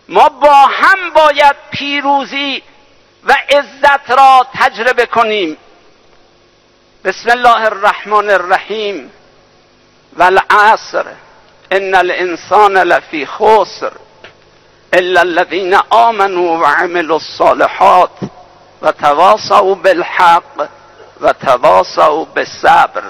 ما 0.08 0.28
با 0.28 0.54
هم 0.54 1.10
باید 1.10 1.56
پیروزی 1.70 2.62
و 3.24 3.34
عزت 3.50 4.10
را 4.10 4.46
تجربه 4.54 5.06
کنیم. 5.06 5.56
بسم 7.04 7.30
الله 7.30 7.64
الرحمن 7.64 8.30
الرحیم. 8.30 9.12
والعصر. 10.16 11.04
ان 11.70 11.94
الانسان 11.94 12.78
لفی 12.78 13.26
خسر. 13.26 13.92
الا 14.92 15.20
الذين 15.20 15.74
آمنوا 15.90 16.58
وعملوا 16.58 17.16
الصالحات 17.16 18.10
وتواصوا 18.82 19.74
بالحق 19.74 20.68
وتواصوا 21.20 22.24
بالصبر. 22.24 23.02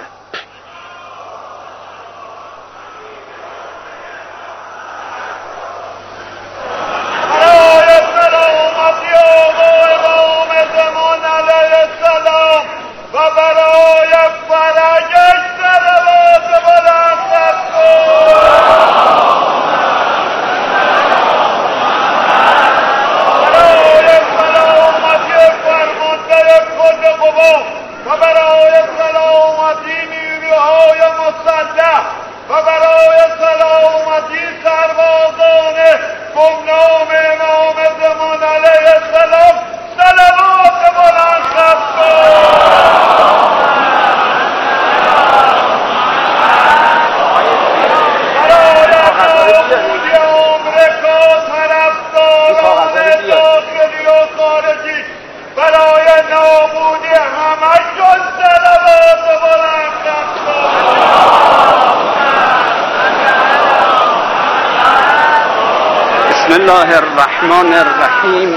الرحمن 67.13 67.73
الرحیم 67.73 68.55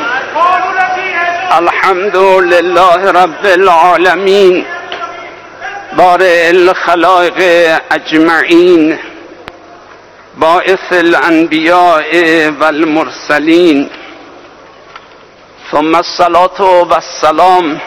الحمد 1.52 2.16
لله 2.16 3.12
رب 3.12 3.46
العالمین. 3.46 4.66
بارئ 5.98 6.50
الخلائق 6.50 7.40
اجمعین. 7.92 8.98
باعث 10.38 10.92
الانبیاء 10.92 12.10
والمرسلین. 12.60 13.90
ثم 15.72 15.96
الصلاة 15.96 16.62
والسلام 16.62 17.78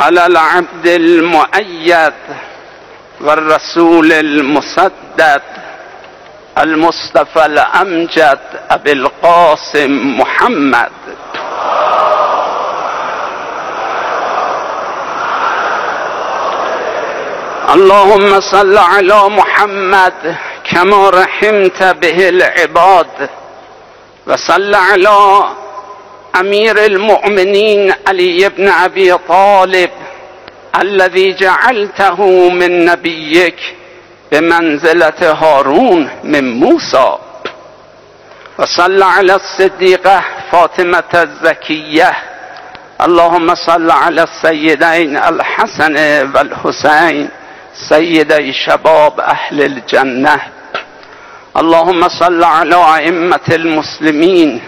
على 0.00 0.20
العبد 0.20 0.86
المؤید 0.86 2.20
والرسول 3.20 4.12
المسدد. 4.12 5.63
المصطفى 6.58 7.46
الأمجد 7.46 8.38
أبي 8.70 8.92
القاسم 8.92 10.20
محمد. 10.20 10.92
اللهم 17.74 18.40
صل 18.40 18.78
على 18.78 19.28
محمد 19.28 20.36
كما 20.70 21.10
رحمت 21.10 21.82
به 21.82 22.28
العباد 22.28 23.30
وصل 24.26 24.74
على 24.74 25.44
أمير 26.40 26.84
المؤمنين 26.84 27.94
علي 28.08 28.48
بن 28.48 28.68
أبي 28.68 29.16
طالب 29.28 29.90
الذي 30.80 31.32
جعلته 31.32 32.50
من 32.50 32.84
نبيك. 32.84 33.58
بمنزلة 34.32 35.32
هارون 35.32 36.10
من 36.24 36.60
موسى 36.60 37.18
وصل 38.58 39.02
على 39.02 39.34
الصديقة 39.34 40.24
فاطمة 40.52 41.12
الزكية 41.14 42.12
اللهم 43.00 43.54
صل 43.54 43.90
على 43.90 44.22
السيدين 44.22 45.16
الحسن 45.16 45.96
والحسين 46.34 47.28
سيدي 47.88 48.52
شباب 48.52 49.20
أهل 49.20 49.62
الجنة. 49.62 50.40
اللهم 51.56 52.08
صل 52.08 52.44
على 52.44 52.76
أئمة 52.76 53.48
المسلمين 53.52 54.62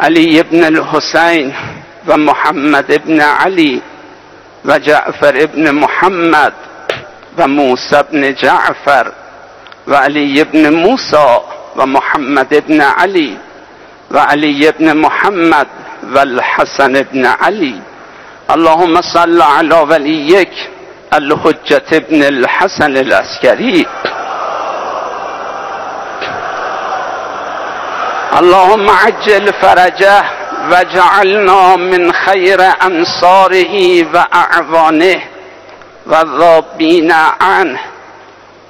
علي 0.00 0.42
بن 0.42 0.64
الحسين 0.64 1.54
ومحمد 2.08 3.02
بن 3.06 3.20
علي 3.20 3.80
وجعفر 4.64 5.46
بن 5.46 5.74
محمد. 5.74 6.52
وموسى 7.38 8.02
بن 8.12 8.34
جعفر 8.34 9.12
وعلي 9.88 10.44
بن 10.44 10.72
موسى 10.74 11.38
ومحمد 11.76 12.64
بن 12.68 12.80
علي 12.82 13.36
وعلي 14.10 14.72
بن 14.78 14.96
محمد 14.96 15.66
والحسن 16.14 16.92
بن 17.12 17.26
علي 17.26 17.74
اللهم 18.50 19.00
صل 19.02 19.42
على 19.42 19.74
وليك 19.74 20.52
الحجة 21.14 21.98
بن 22.10 22.22
الحسن 22.22 22.96
العسكري 22.96 23.86
اللهم 28.40 28.90
عجل 28.90 29.52
فرجه 29.52 30.22
وجعلنا 30.70 31.76
من 31.76 32.12
خير 32.12 32.60
أنصاره 32.82 33.74
وأعوانه 34.14 35.20
والذابين 36.06 37.12
عنه 37.40 37.80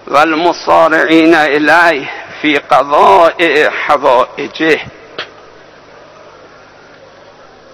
والمصارعين 0.06 1.34
إليه 1.34 2.10
في 2.42 2.58
قضاء 2.58 3.68
حوائجه. 3.70 4.80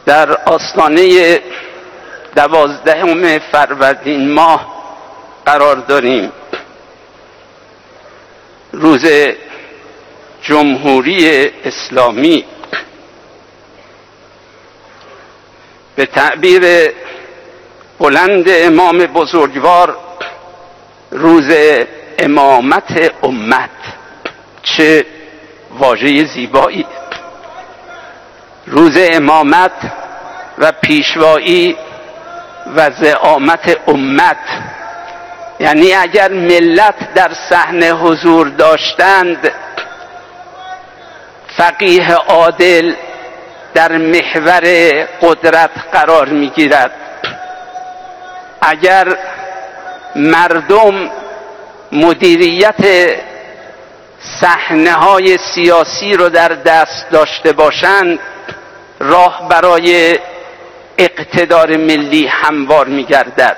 در 0.07 0.39
آستانه 0.47 1.41
دوازدهم 2.37 3.39
فروردین 3.39 4.35
ماه 4.35 4.67
قرار 5.47 5.77
داریم. 5.77 6.33
روز 8.73 9.07
جمهوری 10.43 11.51
اسلامی. 11.65 12.45
به 15.97 16.07
تعبیر 16.07 16.93
بلند 18.01 18.45
امام 18.49 18.99
بزرگوار 18.99 19.97
روز 21.11 21.51
امامت 22.19 23.13
امت. 23.23 23.71
چه 24.63 25.07
واژه 25.79 26.25
زیبایی. 26.25 26.87
روز 28.67 28.99
امامت 28.99 29.93
و 30.59 30.73
پیشوایی 30.73 31.77
و 32.77 32.91
زعامت 32.91 33.79
امت. 33.89 34.37
یعنی 35.61 35.95
اگر 35.95 36.33
ملت 36.33 37.15
در 37.15 37.31
صحنه 37.51 37.93
حضور 37.93 38.49
داشتند 38.49 39.53
فقیه 41.57 42.15
عادل 42.15 42.95
در 43.75 43.93
محور 43.93 44.65
قدرت 45.23 45.71
قرار 45.93 46.29
می‌گیرد. 46.29 47.10
اگر 48.61 49.17
مردم 50.17 51.11
مدیریت 51.93 53.11
صحنه 54.41 54.93
های 54.93 55.39
سیاسی 55.55 56.13
رو 56.13 56.29
در 56.29 56.49
دست 56.49 57.11
داشته 57.11 57.53
باشند 57.53 58.19
راه 59.01 59.49
برای 59.49 60.19
اقتدار 60.99 61.77
ملی 61.77 62.27
هموار 62.27 62.87
میگردد. 62.87 63.57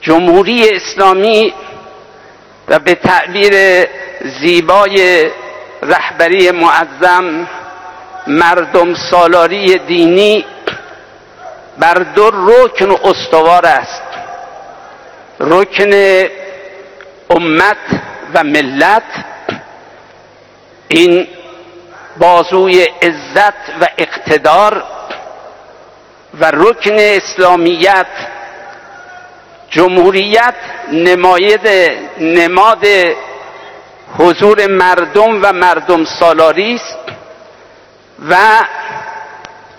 جمهوری 0.00 0.68
اسلامی 0.68 1.54
و 2.68 2.78
به 2.78 2.94
تعبیر 2.94 3.86
زیبای 4.40 5.30
رهبری 5.82 6.50
معظم 6.50 7.48
مردم 8.26 8.94
سالاری 8.94 9.78
دینی 9.78 10.44
بر 11.78 11.94
دو 11.94 12.30
رکن 12.30 12.90
استوار 13.04 13.66
است. 13.66 14.02
رکن 15.40 15.92
امت 17.30 17.76
و 18.34 18.44
ملت. 18.44 19.02
این 20.88 21.28
بازوی 22.16 22.82
عزت 22.82 23.80
و 23.80 23.88
اقتدار 23.98 24.84
و 26.40 26.50
رکن 26.50 26.96
اسلامیت 26.98 28.06
جمهوریت 29.70 30.54
نماید 30.92 31.68
نماد 32.18 32.86
حضور 34.18 34.66
مردم 34.66 35.42
و 35.42 35.52
مردم 35.52 36.04
سالاری 36.04 36.74
است 36.74 36.98
و 38.28 38.36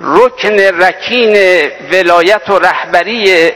رکن 0.02 0.60
رکین 0.60 1.38
ولایت 1.92 2.50
و 2.50 2.60
رهبری 2.60 3.52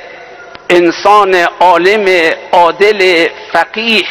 انسان 0.70 1.36
عالم 1.60 2.32
عادل 2.52 3.28
فقیه. 3.54 4.06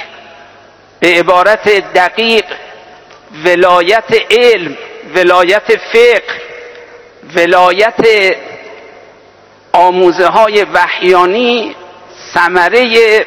به 1.01 1.09
عبارت 1.09 1.69
دقیق 1.95 2.45
ولایت 3.45 4.23
علم 4.31 4.77
ولایت 5.15 5.77
فقه 5.93 6.23
ولایت 7.37 8.35
آموزه 9.73 10.27
های 10.27 10.67
وحیانی 10.75 11.77
ثمره 12.35 13.27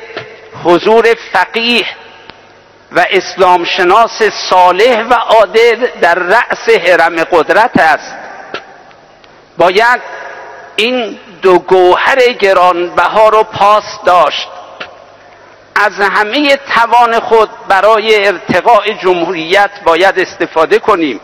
حضور 0.63 1.15
فقیه 1.33 1.85
و 2.91 3.05
اسلام 3.09 3.65
شناس 3.65 4.23
صالح 4.49 5.03
و 5.03 5.13
عادل 5.13 5.87
در 6.01 6.15
رأس 6.15 6.69
حرم 6.69 7.23
قدرت 7.23 7.77
است. 7.77 8.20
باید 9.57 10.01
این 10.75 11.19
دو 11.41 11.59
گوهر 11.59 12.33
گرانبها 12.39 13.29
رو 13.29 13.43
پاس 13.43 13.83
داشت. 14.05 14.47
از 15.75 15.93
همه 15.99 16.59
توان 16.75 17.19
خود 17.19 17.49
برای 17.67 18.27
ارتقاء 18.27 18.83
جمهوریت 19.03 19.71
باید 19.85 20.19
استفاده 20.19 20.79
کنیم. 20.79 21.19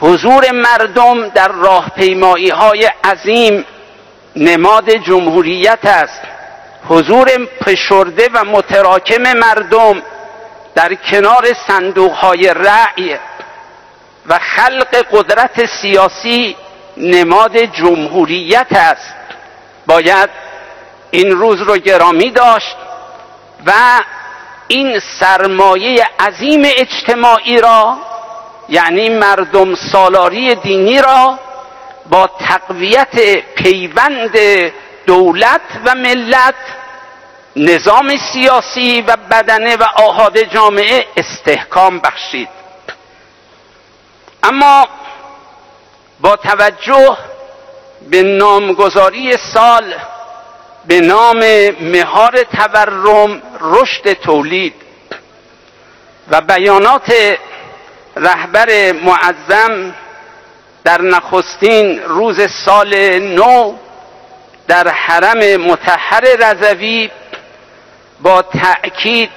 حضور 0.00 0.50
مردم 0.50 1.28
در 1.28 1.48
راهپیمایی 1.48 2.50
های 2.50 2.90
عظیم 3.04 3.64
نماد 4.36 4.90
جمهوریت 4.90 5.84
است. 5.84 6.20
حضور 6.88 7.48
پشرده 7.60 8.28
و 8.34 8.44
متراکم 8.44 9.22
مردم 9.22 10.02
در 10.74 10.94
کنار 10.94 11.46
صندوق 11.66 12.12
های 12.12 12.54
رأی 12.54 13.16
و 14.26 14.38
خلق 14.38 15.04
قدرت 15.12 15.66
سیاسی 15.66 16.56
نماد 16.98 17.58
جمهوریت 17.58 18.66
است. 18.70 19.14
باید 19.86 20.30
این 21.10 21.30
روز 21.30 21.60
رو 21.60 21.76
گرامی 21.76 22.30
داشت 22.30 22.76
و 23.66 23.72
این 24.68 25.00
سرمایه 25.20 26.06
عظیم 26.20 26.62
اجتماعی 26.64 27.60
را 27.60 27.98
یعنی 28.68 29.08
مردم 29.08 29.74
سالاری 29.74 30.54
دینی 30.54 31.02
را 31.02 31.38
با 32.10 32.30
تقویت 32.38 33.38
پیوند 33.54 34.38
دولت 35.06 35.60
و 35.84 35.94
ملت 35.94 36.54
نظام 37.56 38.16
سیاسی 38.32 39.00
و 39.06 39.16
بدنه 39.30 39.76
و 39.76 39.82
آهاد 39.82 40.38
جامعه 40.38 41.06
استحکام 41.16 41.98
بخشید. 41.98 42.48
اما 44.42 44.88
با 46.20 46.36
توجه 46.36 47.16
به 48.10 48.22
نامگذاری 48.22 49.36
سال 49.54 49.94
به 50.86 51.00
نام 51.00 51.38
مهار 51.80 52.42
تورم 52.42 53.42
رشد 53.60 54.12
تولید 54.12 54.74
و 56.30 56.40
بیانات 56.40 57.12
رهبر 58.16 58.92
معظم 58.92 59.94
در 60.84 61.02
نخستین 61.02 62.02
روز 62.02 62.50
سال 62.50 63.18
نو 63.18 63.74
در 64.68 64.88
حرم 64.88 65.60
متحر 65.60 66.20
رضوی 66.20 67.10
با 68.20 68.42
تأکید 68.42 69.30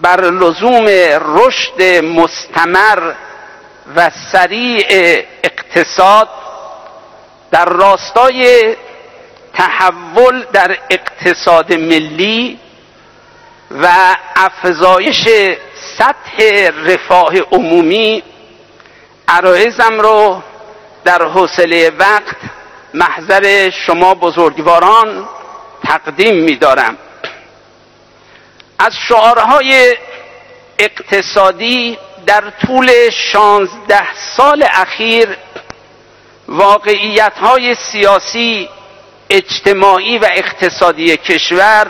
بر 0.00 0.20
لزوم 0.20 0.86
رشد 1.36 2.04
مستمر 2.04 3.12
و 3.96 4.10
سریع 4.32 4.86
اقتصاد 5.44 6.28
در 7.50 7.64
راستای 7.64 8.76
تحول 9.54 10.44
در 10.52 10.78
اقتصاد 10.90 11.72
ملی 11.72 12.58
و 13.70 14.16
افزایش 14.36 15.28
سطح 15.98 16.70
رفاه 16.84 17.38
عمومی 17.38 18.22
عرایزم 19.28 20.00
رو 20.00 20.42
در 21.04 21.22
حوصله 21.22 21.90
وقت 21.98 22.36
محضر 22.94 23.70
شما 23.70 24.14
بزرگواران 24.14 25.28
تقدیم 25.84 26.34
می‌دارم. 26.34 26.96
از 28.78 28.92
شعارهای 29.08 29.96
اقتصادی 30.78 31.98
در 32.30 32.52
طول 32.66 33.10
شانزده 33.10 34.14
سال 34.36 34.64
اخیر 34.72 35.36
واقعیت 36.48 37.32
های 37.38 37.74
سیاسی 37.74 38.68
اجتماعی 39.30 40.18
و 40.18 40.28
اقتصادی 40.36 41.16
کشور 41.16 41.86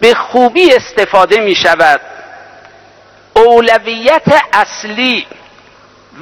به 0.00 0.14
خوبی 0.14 0.74
استفاده 0.74 1.40
می 1.40 1.54
شود 1.54 2.00
اولویت 3.36 4.42
اصلی 4.52 5.26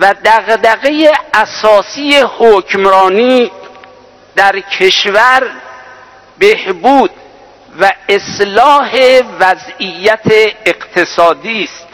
و 0.00 0.14
دغدغه 0.24 1.12
اساسی 1.34 2.24
حکمرانی 2.38 3.50
در 4.36 4.60
کشور 4.60 5.50
بهبود 6.38 7.10
و 7.80 7.92
اصلاح 8.08 9.20
وضعیت 9.40 10.54
اقتصادی 10.66 11.64
است. 11.64 11.87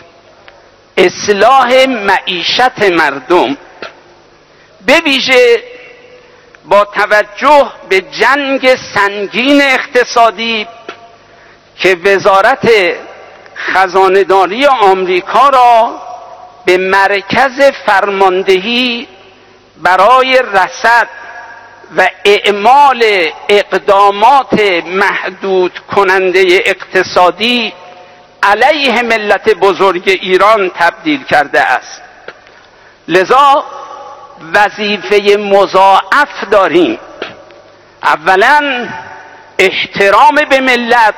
اصلاح 0.96 1.86
معیشت 1.86 2.82
مردم 2.92 3.56
به 4.86 5.00
ویژه 5.04 5.62
با 6.64 6.84
توجه 6.84 7.72
به 7.88 8.00
جنگ 8.00 8.74
سنگین 8.94 9.62
اقتصادی 9.62 10.66
که 11.78 11.96
وزارت 12.04 12.68
خزانداری 13.56 14.66
آمریکا 14.66 15.48
را 15.48 16.00
به 16.64 16.76
مرکز 16.76 17.60
فرماندهی 17.86 19.08
برای 19.76 20.42
رسد 20.52 21.08
و 21.96 22.08
اعمال 22.24 23.04
اقدامات 23.48 24.60
محدود 24.86 25.72
کننده 25.96 26.44
اقتصادی 26.66 27.72
علیه 28.44 29.02
ملت 29.02 29.54
بزرگ 29.54 30.02
ایران 30.08 30.70
تبدیل 30.70 31.24
کرده 31.24 31.60
است. 31.60 32.02
لذا 33.08 33.64
وظیفه 34.54 35.36
مضاعف 35.36 36.44
داریم. 36.50 36.98
اولا 38.02 38.88
احترام 39.58 40.34
به 40.50 40.60
ملت 40.60 41.14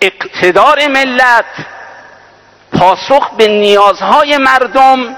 اقتدار 0.00 0.86
ملت 0.88 1.44
پاسخ 2.78 3.30
به 3.30 3.48
نیازهای 3.48 4.38
مردم 4.38 5.16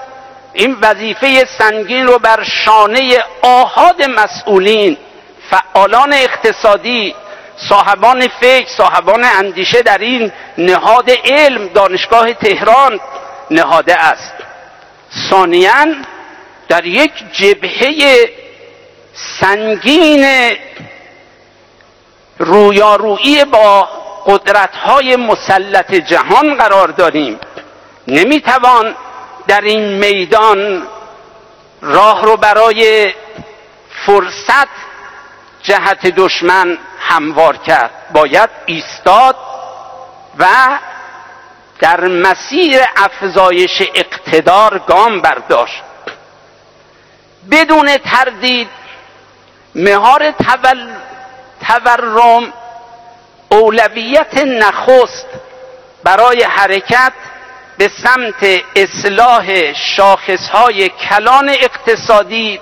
این 0.53 0.77
وظیفه 0.83 1.45
سنگین 1.59 2.07
رو 2.07 2.19
بر 2.19 2.43
شانه 2.43 3.19
آهاد 3.43 4.03
مسئولین 4.03 4.97
فعالان 5.51 6.13
اقتصادی 6.13 7.15
صاحبان 7.57 8.29
فکر 8.29 8.69
صاحبان 8.69 9.25
اندیشه 9.25 9.83
در 9.83 9.99
این 9.99 10.33
نهاد 10.59 11.11
علم 11.25 11.69
دانشگاه 11.69 12.33
تهران 12.33 13.01
نهاده 13.51 13.95
است. 13.95 14.35
ثانیا 15.31 15.87
در 16.69 16.85
یک 16.87 17.13
جبهه 17.33 18.31
سنگین 19.41 20.53
رویارویی 22.39 23.45
با 23.45 23.89
قدرت‌های 24.27 25.17
مسلط 25.17 25.95
جهان 25.95 26.55
قرار 26.55 26.89
داریم. 26.89 27.39
نمی‌توان 28.09 28.95
در 29.47 29.61
این 29.61 29.99
میدان 29.99 30.83
راه 31.83 32.25
رو 32.25 32.37
برای 32.37 33.13
فرصت 34.07 34.69
جهت 35.63 36.07
دشمن 36.07 36.79
هموار 36.99 37.57
کرد. 37.57 37.91
باید 38.13 38.51
ایستاد 38.67 39.37
و 40.39 40.47
در 41.81 42.01
مسیر 42.01 42.81
افزایش 42.97 43.83
اقتدار 43.95 44.79
گام 44.79 45.21
برداشت. 45.21 45.83
بدون 47.51 47.97
تردید 47.97 48.69
مهار 49.75 50.31
تورم 51.67 52.53
اولویت 53.49 54.39
نخست 54.39 55.27
برای 56.05 56.43
حرکت 56.43 57.13
به 57.79 57.91
سمت 58.05 58.61
اصلاح 58.77 59.73
شاخصهای 59.73 60.89
کلان 60.89 61.49
اقتصادی 61.49 62.61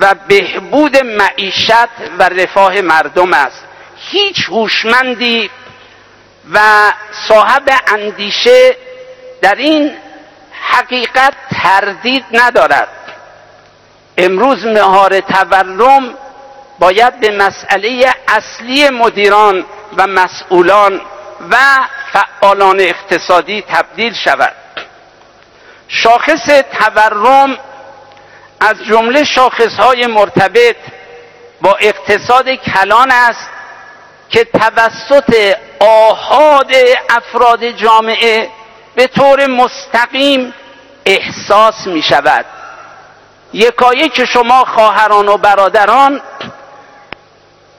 و 0.00 0.14
بهبود 0.28 0.96
معیشت 0.96 1.88
و 2.18 2.22
رفاه 2.22 2.80
مردم 2.80 3.32
است. 3.32 3.64
هیچ 3.96 4.48
هوشمندی 4.48 5.50
و 6.52 6.60
صاحب 7.28 7.62
اندیشه 7.86 8.76
در 9.42 9.54
این 9.54 9.96
حقیقت 10.62 11.34
تردید 11.62 12.24
ندارد. 12.32 12.88
امروز 14.18 14.66
مهار 14.66 15.20
تورم 15.20 16.14
باید 16.78 17.20
به 17.20 17.30
مسئله 17.30 18.14
اصلی 18.28 18.90
مدیران 18.90 19.64
و 19.96 20.06
مسئولان 20.06 21.00
و 21.50 21.56
فعالان 22.12 22.80
اقتصادی 22.80 23.62
تبدیل 23.62 24.14
شود. 24.14 24.52
شاخص 25.88 26.46
تورم 26.72 27.58
از 28.62 28.84
جمله 28.88 29.24
شاخصهای 29.24 30.06
مرتبط 30.06 30.76
با 31.60 31.76
اقتصاد 31.80 32.48
کلان 32.48 33.10
است 33.10 33.48
که 34.30 34.44
توسط 34.44 35.56
آهاد 35.80 36.72
افراد 37.10 37.64
جامعه 37.64 38.48
به 38.94 39.06
طور 39.06 39.46
مستقیم 39.46 40.54
احساس 41.06 41.86
می 41.86 42.02
شود 42.02 42.44
یکایی 43.52 44.08
که 44.08 44.24
شما 44.24 44.64
خواهران 44.64 45.28
و 45.28 45.36
برادران 45.36 46.20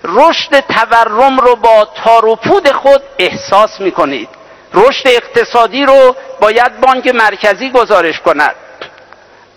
رشد 0.04 0.60
تورم 0.60 1.40
رو 1.40 1.56
با 1.56 1.88
تاروپود 2.04 2.72
خود 2.72 3.02
احساس 3.20 3.80
می‌کنید. 3.80 4.30
رشد 4.74 5.08
اقتصادی 5.08 5.86
رو 5.86 6.16
باید 6.42 6.80
بانک 6.80 7.08
مرکزی 7.08 7.70
گزارش 7.72 8.20
کند. 8.20 8.56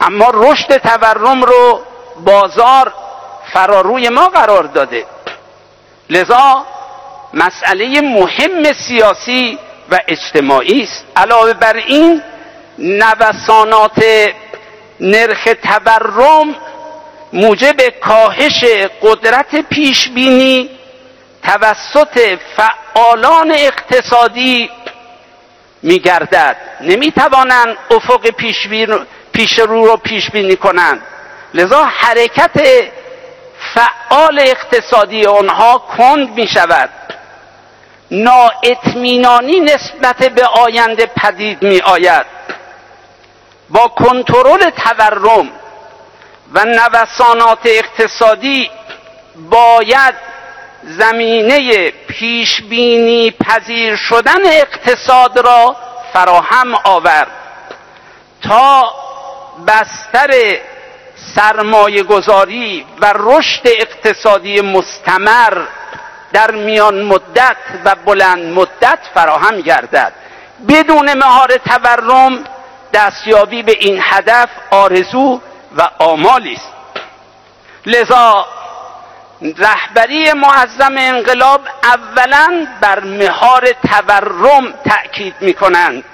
اما 0.00 0.30
رشد 0.34 0.76
تورم 0.76 1.42
رو 1.42 1.82
بازار 2.24 2.92
فراروی 3.52 4.08
ما 4.08 4.28
قرار 4.28 4.62
داده. 4.62 5.06
لذا 6.10 6.66
مسئله 7.34 8.00
مهم 8.00 8.72
سیاسی 8.72 9.58
و 9.90 9.98
اجتماعی 10.08 10.82
است. 10.82 11.04
علاوه 11.16 11.52
بر 11.52 11.76
این 11.76 12.22
نوسانات 12.78 14.04
نرخ 15.00 15.48
تورم 15.62 16.54
موجب 17.32 17.80
کاهش 17.88 18.64
قدرت 19.02 19.56
پیشبینی 19.56 20.70
توسط 21.42 22.38
فعالان 22.56 23.52
اقتصادی 23.52 24.70
میگردد. 25.82 26.56
نمی‌توانند 26.80 27.76
افق 27.90 28.30
پیش 29.36 29.58
رو 29.58 29.86
رو 29.86 29.96
پیش 29.96 30.30
بینی 30.30 30.56
کنند. 30.56 31.02
لذا 31.54 31.84
حرکت 31.84 32.60
فعال 33.74 34.38
اقتصادی 34.38 35.26
آنها 35.26 35.78
کند 35.78 36.28
می 36.28 36.48
شود. 36.48 36.90
نااطمینانی 38.10 39.60
نسبت 39.60 40.16
به 40.16 40.46
آینده 40.46 41.06
پدید 41.06 41.62
می 41.62 41.80
آید. 41.80 42.26
با 43.70 43.88
کنترل 43.88 44.70
تورم 44.70 45.50
و 46.52 46.64
نوسانات 46.64 47.58
اقتصادی 47.64 48.70
باید 49.50 50.14
زمینه 50.82 51.90
پیشبینی 51.90 53.30
پذیر 53.30 53.96
شدن 53.96 54.46
اقتصاد 54.46 55.38
را 55.38 55.76
فراهم 56.12 56.74
آورد 56.84 57.30
تا 58.42 59.05
بستر 59.66 60.58
سرمایه 61.34 62.02
گذاری 62.02 62.86
و 63.00 63.12
رشد 63.16 63.62
اقتصادی 63.64 64.60
مستمر 64.60 65.62
در 66.32 66.50
میان 66.50 67.02
مدت 67.02 67.56
و 67.84 67.94
بلند 67.94 68.52
مدت 68.52 68.98
فراهم 69.14 69.60
گردد. 69.60 70.12
بدون 70.68 71.18
مهار 71.18 71.48
تورم 71.48 72.44
دستیابی 72.92 73.62
به 73.62 73.76
این 73.80 73.98
هدف 74.02 74.48
آرزو 74.70 75.40
و 75.76 75.90
آمالی 75.98 76.54
است. 76.54 76.72
لذا 77.86 78.46
رهبری 79.42 80.32
معظم 80.32 80.94
انقلاب 80.98 81.60
اولا 81.84 82.66
بر 82.80 83.00
مهار 83.00 83.68
تورم 83.88 84.72
تأکید 84.84 85.34
می 85.40 85.54
کنند 85.54 86.04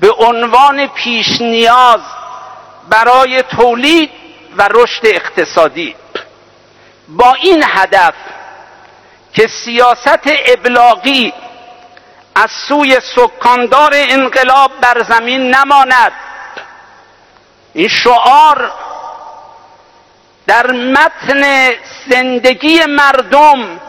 به 0.00 0.10
عنوان 0.18 0.86
پیش 0.86 1.40
نیاز 1.40 2.00
برای 2.88 3.42
تولید 3.42 4.10
و 4.56 4.68
رشد 4.70 5.06
اقتصادی. 5.06 5.96
با 7.08 7.34
این 7.34 7.64
هدف 7.66 8.14
که 9.32 9.46
سیاست 9.46 10.20
ابلاغی 10.46 11.32
از 12.34 12.50
سوی 12.68 12.96
سکاندار 13.16 13.90
انقلاب 13.94 14.80
بر 14.80 15.02
زمین 15.02 15.54
نماند 15.54 16.12
این 17.74 17.88
شعار 17.88 18.72
در 20.46 20.66
متن 20.72 21.70
زندگی 22.08 22.84
مردم 22.84 23.80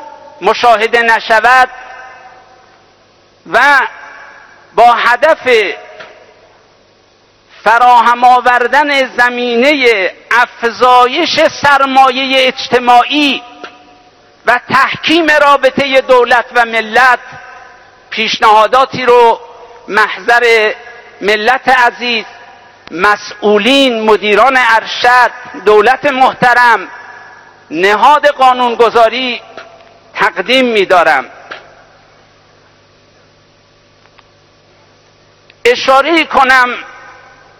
مشاهده 0.41 1.01
نشود 1.01 1.69
و 3.51 3.79
با 4.75 4.93
هدف 4.93 5.73
فراهم 7.63 8.23
آوردن 8.23 9.17
زمینه 9.17 10.12
افزایش 10.32 11.39
سرمایه 11.62 12.47
اجتماعی 12.47 13.41
و 14.45 14.60
تحکیم 14.69 15.28
رابطه 15.32 16.02
دولت 16.02 16.45
و 16.56 16.65
ملت 16.65 17.19
پیشنهاداتی 18.10 19.06
رو 19.06 19.39
محضر 19.88 20.73
ملت 21.21 21.69
عزیز 21.69 22.26
مسئولین 22.91 24.02
مدیران 24.02 24.58
ارشد 24.58 25.32
دولت 25.65 26.06
محترم 26.06 26.88
نهاد 27.71 28.28
قانونگذاری 28.28 29.41
تقدیم 30.15 30.65
می‌دارم. 30.65 31.26
اشاره 35.65 36.23
کنم 36.23 36.67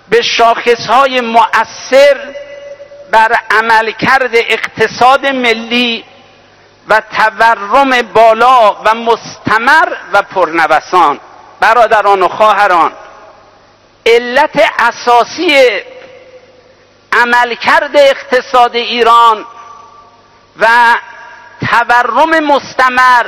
به 0.10 0.22
شاخصهای 0.22 1.22
مؤثر 1.22 2.18
بر 3.12 3.40
عملکرد 3.52 4.32
اقتصاد 4.34 5.26
ملی 5.26 6.06
و 6.88 7.02
تورم 7.18 8.02
بالا 8.02 8.72
و 8.86 8.96
مستمر 8.96 9.94
و 10.14 10.22
پرنوسان. 10.22 11.20
برادران 11.60 12.22
و 12.22 12.28
خواهران 12.28 12.92
علت 14.06 14.72
اساسی 14.80 15.82
عملکرد 17.12 17.98
اقتصاد 17.98 18.76
ایران 18.76 19.46
و 20.60 20.68
تورم 21.72 22.40
مستمر 22.40 23.26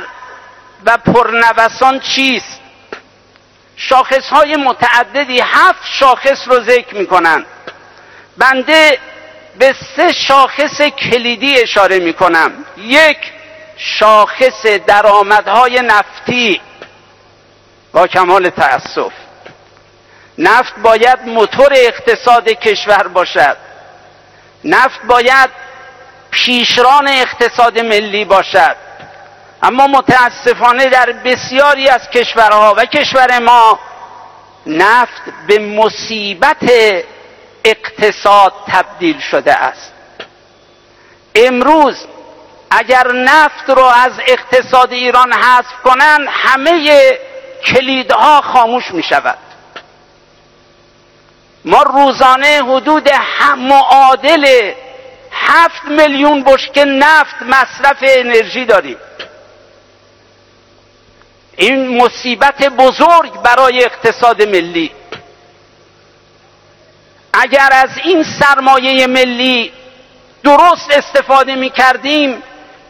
و 0.84 0.96
پرنوسان 0.96 2.00
چیست؟ 2.00 2.60
شاخص 3.76 4.28
های 4.28 4.56
متعددی 4.56 5.40
هفت 5.40 5.82
شاخص 5.84 6.48
رو 6.48 6.60
ذکر 6.64 6.94
می‌کنن. 6.94 7.46
بنده 8.36 8.98
به 9.58 9.74
سه 9.96 10.12
شاخص 10.12 10.80
کلیدی 10.80 11.60
اشاره 11.60 11.98
می‌کنم. 11.98 12.52
یک 12.76 13.18
شاخص 13.76 14.66
درآمدهای 14.66 15.80
نفتی 15.80 16.60
با 17.92 18.06
کمال 18.06 18.50
تأسف. 18.50 19.12
نفت 20.38 20.78
باید 20.78 21.18
موتور 21.26 21.72
اقتصاد 21.76 22.48
کشور 22.48 23.08
باشد. 23.08 23.56
نفت 24.64 25.02
باید 25.02 25.50
پیشران 26.30 27.08
اقتصاد 27.08 27.78
ملی 27.78 28.24
باشد. 28.24 28.76
اما 29.62 29.86
متاسفانه 29.86 30.86
در 30.86 31.12
بسیاری 31.12 31.88
از 31.88 32.10
کشورها 32.10 32.74
و 32.76 32.84
کشور 32.84 33.38
ما 33.38 33.78
نفت 34.66 35.22
به 35.46 35.58
مصیبت 35.58 36.70
اقتصاد 37.64 38.52
تبدیل 38.68 39.20
شده 39.20 39.54
است. 39.54 39.92
امروز 41.34 42.06
اگر 42.70 43.12
نفت 43.12 43.70
رو 43.70 43.84
از 43.84 44.12
اقتصاد 44.26 44.92
ایران 44.92 45.32
حذف 45.32 45.82
کنند 45.84 46.28
همه 46.30 47.00
کلیدها 47.66 48.40
خاموش 48.40 48.90
می 48.90 49.02
شود. 49.02 49.38
ما 51.64 51.82
روزانه 51.82 52.62
حدود 52.62 53.10
معادل 53.56 54.72
هفت 55.32 55.84
میلیون 55.84 56.42
بشکه 56.42 56.84
نفت 56.84 57.42
مصرف 57.42 57.96
انرژی 58.02 58.64
داریم. 58.64 58.96
این 61.56 62.02
مصیبت 62.02 62.68
بزرگ 62.68 63.32
برای 63.42 63.84
اقتصاد 63.84 64.42
ملی. 64.42 64.90
اگر 67.32 67.68
از 67.72 67.90
این 68.04 68.24
سرمایه 68.40 69.06
ملی 69.06 69.72
درست 70.44 70.90
استفاده 70.90 71.54
می 71.54 71.70
کردیم 71.70 72.42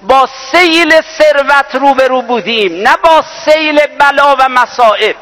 با 0.03 0.29
سیل 0.53 1.01
ثروت 1.19 1.75
روبرو 1.75 2.23
بودیم 2.23 2.83
نه 2.83 2.97
با 2.97 3.25
سیل 3.45 3.81
بلا 3.99 4.37
و 4.39 4.49
مصائب. 4.49 5.17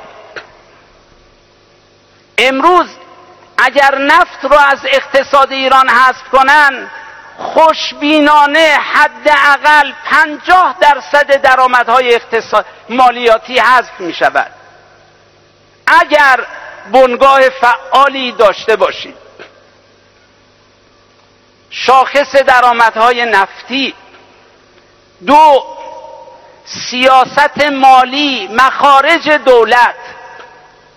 امروز 2.39 2.87
اگر 3.59 3.99
نفت 3.99 4.45
رو 4.45 4.59
از 4.59 4.79
اقتصاد 4.85 5.53
ایران 5.53 5.89
حذف 5.89 6.29
کنن 6.33 6.91
خوشبینانه 7.39 8.79
حداقل 8.93 9.93
پنجاه 10.05 10.77
درصد 10.81 11.41
درآمدهای 11.43 12.15
اقتصاد 12.15 12.67
مالیاتی 12.89 13.59
حذف 13.59 14.01
می 14.01 14.15
شود 14.15 14.53
اگر 15.87 16.47
بنگاه 16.93 17.41
فعالی 17.41 18.33
داشته 18.33 18.77
باشید 18.77 19.17
شاخص 21.71 22.37
درآمدهای 22.37 23.25
نفتی 23.25 23.95
دو 25.27 25.65
سیاست 26.65 27.63
مالی 27.73 28.49
مخارج 28.53 29.29
دولت 29.29 29.95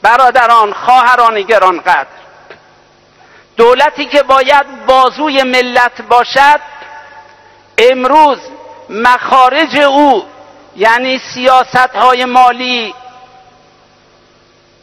برادران 0.01 0.73
خواهران 0.73 1.41
گرانقدر. 1.41 2.07
دولتی 3.57 4.05
که 4.05 4.23
باید 4.23 4.85
بازوی 4.85 5.43
ملت 5.43 6.01
باشد 6.01 6.59
امروز 7.77 8.39
مخارج 8.89 9.77
او 9.77 10.25
یعنی 10.75 11.19
سیاست 11.33 11.95
های 11.95 12.25
مالی 12.25 12.93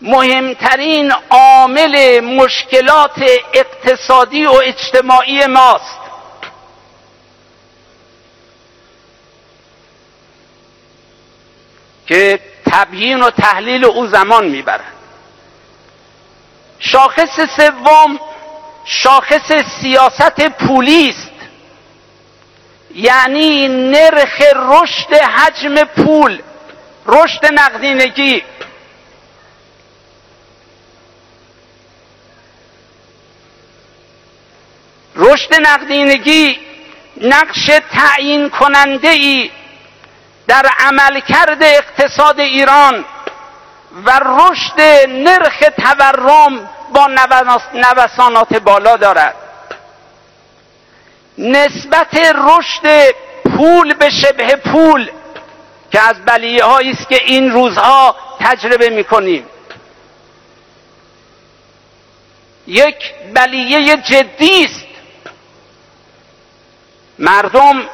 مهمترین 0.03 1.13
عامل 1.31 2.21
مشکلات 2.21 3.23
اقتصادی 3.55 4.47
و 4.47 4.53
اجتماعی 4.65 5.47
ماست. 5.47 6.01
که 12.07 12.41
تبیین 12.67 13.23
و 13.23 13.31
تحلیل 13.31 13.85
او 13.85 14.07
زمان 14.07 14.45
می‌برد. 14.49 14.85
شاخص 16.79 17.41
سوم 17.57 18.19
شاخص 18.85 19.53
سیاست 19.81 20.49
پولی 20.49 21.09
است 21.09 21.31
یعنی 22.95 23.69
نرخ 23.69 24.43
رشد 24.57 25.15
حجم 25.15 25.85
پول 25.85 26.43
رشد 27.07 27.47
نقدینگی. 27.53 28.43
رشد 35.17 35.55
نقدینگی 35.61 36.59
نقش 37.21 37.71
تعیین 37.93 38.51
کننده 38.51 39.09
ای 39.09 39.51
در 40.47 40.71
عملکرد 40.79 41.63
اقتصاد 41.63 42.41
ایران 42.41 43.05
و 44.05 44.21
رشد 44.25 44.81
نرخ 45.09 45.59
تورم 45.77 46.71
با 46.93 47.07
نوسانات 47.75 48.57
بالا 48.57 48.97
دارد. 48.97 49.35
نسبت 51.39 52.15
رشد 52.35 53.15
پول 53.57 53.95
به 53.95 54.11
شبه 54.11 54.57
پول 54.57 55.11
که 55.93 56.01
از 56.01 56.25
بلیه 56.25 56.65
است 56.67 57.09
که 57.09 57.21
این 57.25 57.51
روزها 57.51 58.17
تجربه 58.41 58.91
می 58.91 59.05
کنیم 59.05 59.47
یک 62.67 63.15
بلیه 63.35 63.97
جدی 63.97 64.65
است. 64.65 64.87
مردم 67.19 67.89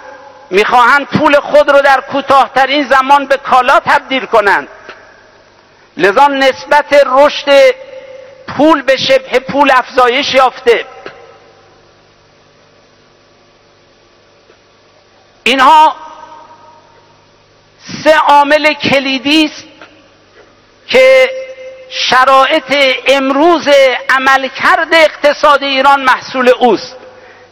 می‌خواهند 0.51 1.07
پول 1.07 1.41
خود 1.41 1.71
رو 1.71 1.81
در 1.81 2.01
کوتاهترین 2.01 2.89
زمان 2.89 3.27
به 3.27 3.37
کالا 3.37 3.81
تبدیل 3.81 4.27
کنند. 4.27 4.69
لذا 5.97 6.27
نسبت 6.27 7.03
رشد 7.07 7.75
پول 8.57 8.83
به 8.83 8.97
شبه 8.97 9.39
پول 9.39 9.71
افزایش 9.75 10.35
یافته. 10.35 10.87
اینها 15.45 15.97
سه 18.05 18.15
عامل 18.17 18.73
کلیدی 18.73 19.45
است 19.45 19.65
که 20.87 21.31
شرایط 21.91 22.97
امروز 23.07 23.69
عملکرد 24.09 24.95
اقتصاد 24.95 25.63
ایران 25.63 26.01
محصول 26.01 26.49
اوست 26.49 26.97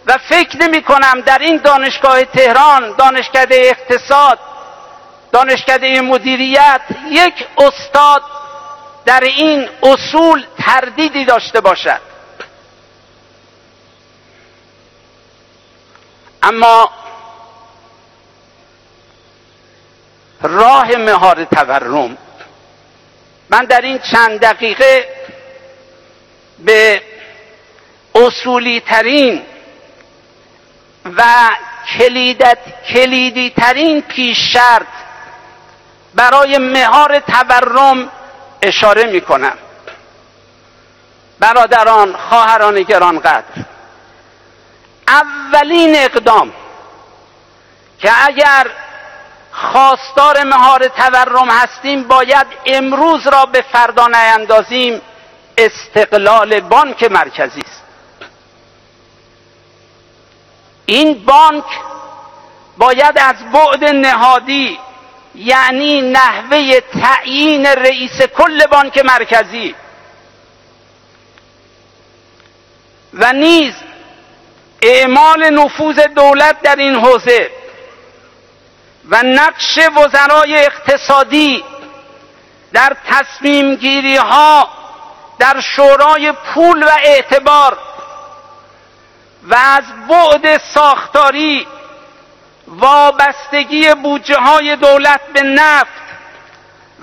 و 0.07 0.19
فکر 0.29 0.57
نمی 0.57 0.83
کنم 0.83 1.21
در 1.21 1.39
این 1.39 1.57
دانشگاه 1.57 2.25
تهران 2.25 2.95
دانشکده 2.99 3.57
اقتصاد 3.65 4.39
دانشکده 5.33 6.01
مدیریت 6.01 6.81
یک 7.11 7.47
استاد 7.59 8.23
در 9.07 9.21
این 9.21 9.69
اصول 9.83 10.47
تردیدی 10.59 11.25
داشته 11.25 11.61
باشد. 11.61 12.01
اما 16.43 16.91
راه 20.43 20.97
مهار 20.97 21.45
تورم 21.45 22.19
من 23.51 23.65
در 23.65 23.81
این 23.81 23.99
چند 23.99 24.41
دقیقه 24.41 25.09
به 26.59 27.03
اصولی 28.15 28.81
ترین 28.81 29.43
و 31.17 31.51
کلیدت 31.99 32.59
کلیدی 32.89 33.51
ترین 33.51 34.03
پیش 34.03 34.53
شرط 34.53 34.87
برای 36.15 36.59
مهار 36.59 37.21
تورم 37.21 38.11
اشاره 38.63 39.05
می 39.05 39.21
کنم 39.21 39.59
برادران 41.41 42.17
خواهران 42.17 42.83
گرانقدر 42.83 43.65
اولین 45.09 45.97
اقدام 45.97 46.53
که 47.99 48.11
اگر 48.27 48.67
خواستار 49.53 50.45
مهار 50.45 50.89
تورم 50.89 51.51
هستیم 51.51 52.09
باید 52.09 52.47
امروز 52.67 53.27
را 53.27 53.47
به 53.47 53.65
فردا 53.73 54.07
نیندازیم 54.07 55.01
استقلال 55.59 56.61
بانک 56.61 57.03
مرکزی 57.03 57.61
است. 57.61 57.83
این 60.87 61.25
بانک 61.25 61.65
باید 62.79 63.19
از 63.19 63.37
بعد 63.53 63.85
نهادی 63.85 64.79
یعنی 65.35 66.01
نحوه 66.01 66.81
تعیین 66.81 67.67
رئیس 67.67 68.23
کل 68.23 68.67
بانک 68.67 68.99
مرکزی 69.05 69.75
و 73.19 73.33
نیز 73.33 73.75
اعمال 74.83 75.51
نفوذ 75.51 75.99
دولت 75.99 76.63
در 76.63 76.77
این 76.77 76.95
حوزه 76.95 77.51
و 79.09 79.23
نقش 79.23 79.79
وزرای 79.97 80.65
اقتصادی 80.65 81.65
در 82.73 82.97
تصمیم 83.09 83.75
گیری 83.75 84.17
ها 84.17 84.69
در 85.39 85.61
شورای 85.61 86.33
پول 86.33 86.83
و 86.83 86.91
اعتبار 87.05 87.79
و 89.43 89.55
از 89.55 89.85
بعد 90.09 90.61
ساختاری 90.75 91.67
وابستگی 92.67 93.95
بودجه 93.95 94.37
های 94.37 94.77
دولت 94.77 95.21
به 95.35 95.43
نفت 95.43 96.09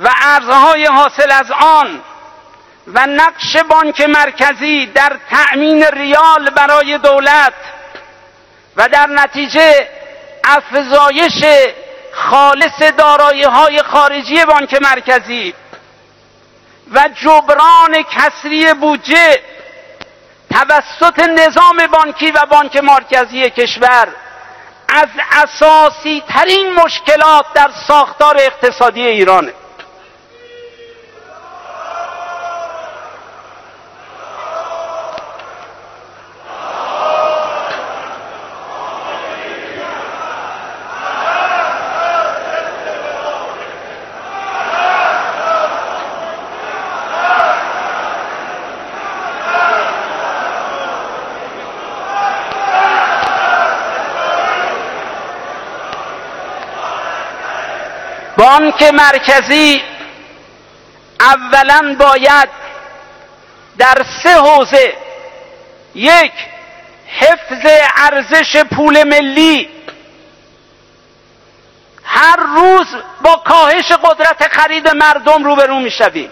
و 0.03 0.09
ارزهای 0.21 0.85
حاصل 0.85 1.31
از 1.31 1.51
آن 1.51 2.01
و 2.87 3.05
نقش 3.05 3.57
بانک 3.57 4.01
مرکزی 4.01 4.85
در 4.85 5.17
تأمین 5.29 5.83
ریال 5.83 6.49
برای 6.49 6.97
دولت 6.97 7.53
و 8.75 8.87
در 8.87 9.07
نتیجه 9.07 9.89
افزایش 10.43 11.43
خالص 12.13 12.81
دارایی 12.97 13.43
های 13.43 13.83
خارجی 13.83 14.45
بانک 14.45 14.81
مرکزی 14.81 15.53
و 16.91 17.09
جبران 17.23 18.03
کسری 18.11 18.73
بودجه 18.73 19.39
توسط 20.49 21.19
نظام 21.19 21.87
بانکی 21.87 22.31
و 22.31 22.45
بانک 22.49 22.77
مرکزی 22.77 23.49
کشور 23.49 24.07
از 24.89 25.09
اساسی 25.31 26.23
ترین 26.29 26.73
مشکلات 26.73 27.45
در 27.53 27.69
ساختار 27.87 28.37
اقتصادی 28.37 29.01
ایرانه. 29.01 29.53
بانک 58.37 58.83
مرکزی 58.83 59.83
اولا 61.19 61.95
باید 61.99 62.49
در 63.77 64.05
سه 64.23 64.33
حوزه 64.33 64.93
یک 65.95 66.31
حفظ 67.07 67.65
ارزش 67.97 68.63
پول 68.63 69.03
ملی 69.03 69.69
هر 72.03 72.35
روز 72.35 72.87
با 73.21 73.35
کاهش 73.35 73.91
قدرت 73.91 74.47
خرید 74.47 74.87
مردم 74.87 75.43
روبرو 75.43 75.79
می‌شویم. 75.79 76.31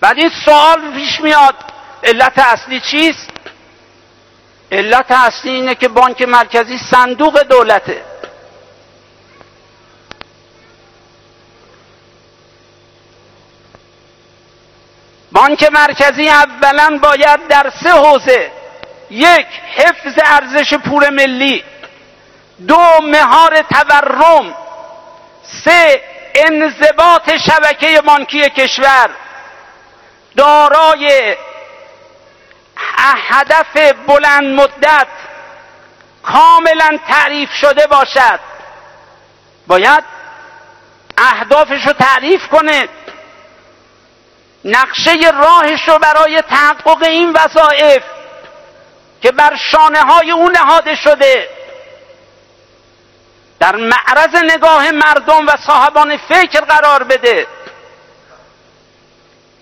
بعد 0.00 0.18
این 0.18 0.30
سوال 0.44 0.92
پیش 0.94 1.20
میاد 1.20 1.54
علت 2.04 2.38
اصلی 2.38 2.80
چیست؟ 2.80 3.30
علت 4.72 5.10
اصلی 5.10 5.50
اینه 5.50 5.74
که 5.74 5.88
بانک 5.88 6.22
مرکزی 6.22 6.78
صندوق 6.78 7.42
دولته. 7.42 8.04
بانک 15.32 15.72
مرکزی 15.72 16.28
اولا 16.28 16.98
باید 17.02 17.46
در 17.48 17.72
سه 17.82 17.90
حوزه 17.90 18.52
یک 19.10 19.46
حفظ 19.76 20.18
ارزش 20.24 20.74
پول 20.74 21.10
ملی 21.10 21.64
دو 22.68 22.80
مهار 23.02 23.62
تورم 23.62 24.54
سه 25.64 26.02
انضباط 26.34 27.30
شبکه 27.36 28.00
بانکی 28.00 28.50
کشور. 28.50 29.10
دارای 30.36 31.36
هدف 33.28 33.92
بلند 34.06 34.60
مدت 34.60 35.06
کاملا 36.22 36.98
تعریف 37.08 37.50
شده 37.54 37.86
باشد. 37.86 38.40
باید 39.66 40.04
اهدافش 41.18 41.86
رو 41.86 41.92
تعریف 41.92 42.48
کنه. 42.48 42.88
نقشه 44.64 45.30
راهش 45.30 45.88
رو 45.88 45.98
برای 45.98 46.42
تحقق 46.42 47.02
این 47.02 47.32
وظایف 47.32 48.02
که 49.22 49.32
بر 49.32 49.56
شانه 49.56 50.00
های 50.00 50.30
او 50.30 50.48
نهاده 50.48 50.94
شده 50.94 51.48
در 53.60 53.76
معرض 53.76 54.34
نگاه 54.34 54.90
مردم 54.90 55.46
و 55.46 55.56
صاحبان 55.66 56.16
فکر 56.16 56.60
قرار 56.60 57.02
بده. 57.02 57.46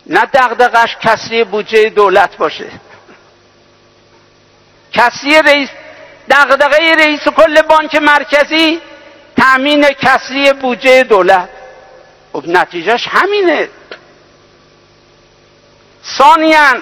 نه 0.07 0.21
دغدغش 0.21 0.97
کسری 1.03 1.45
بودجه 1.45 1.91
دولت 1.91 2.37
باشه. 2.37 2.71
کسری 4.93 5.43
رئیس 5.43 5.69
دغدغه 6.31 6.95
رئیس 6.95 7.29
کل 7.29 7.63
بانک 7.63 7.95
مرکزی 7.95 8.81
تامین 9.37 9.83
کسری 9.83 10.53
بودجه 10.53 11.03
دولت. 11.03 11.49
خب 12.33 12.45
نتیجهش 12.47 13.09
همینه. 13.09 13.69
ثانیا 16.05 16.75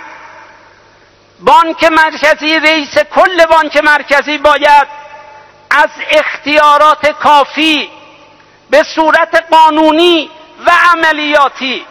بانک 1.40 1.84
مرکزی 1.84 2.58
رئیس 2.58 2.98
کل 2.98 3.46
بانک 3.46 3.76
مرکزی 3.76 4.38
باید 4.38 4.88
از 5.70 5.90
اختیارات 6.10 7.10
کافی 7.10 7.90
به 8.70 8.82
صورت 8.82 9.44
قانونی 9.50 10.30
و 10.66 10.70
عملیاتی 10.92 11.86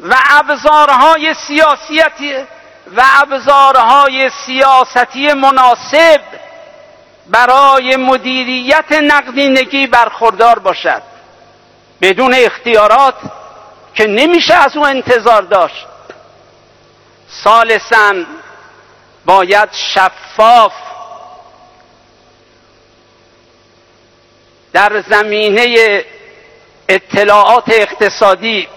و 0.00 0.16
ابزارهای 0.30 1.34
سیاسیتی 1.34 2.34
و 2.96 3.02
ابزارهای 3.22 4.30
سیاستی 4.46 5.32
مناسب 5.32 6.20
برای 7.26 7.96
مدیریت 7.96 8.92
نقدینگی 8.92 9.86
برخوردار 9.86 10.58
باشد. 10.58 11.02
بدون 12.02 12.34
اختیارات 12.34 13.14
که 13.94 14.06
نمیشه 14.06 14.54
از 14.54 14.76
او 14.76 14.86
انتظار 14.86 15.42
داشت. 15.42 15.86
سالسا 17.28 18.14
باید 19.24 19.68
شفاف 19.72 20.72
در 24.72 25.00
زمینه 25.08 26.04
اطلاعات 26.88 27.64
اقتصادی 27.68 28.68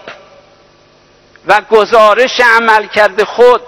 و 1.46 1.60
گزارش 1.70 2.40
عملکرد 2.40 3.24
خود 3.24 3.62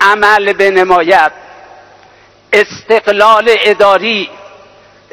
عمل 0.00 0.52
بنماید. 0.52 1.32
استقلال 2.52 3.50
اداری 3.64 4.30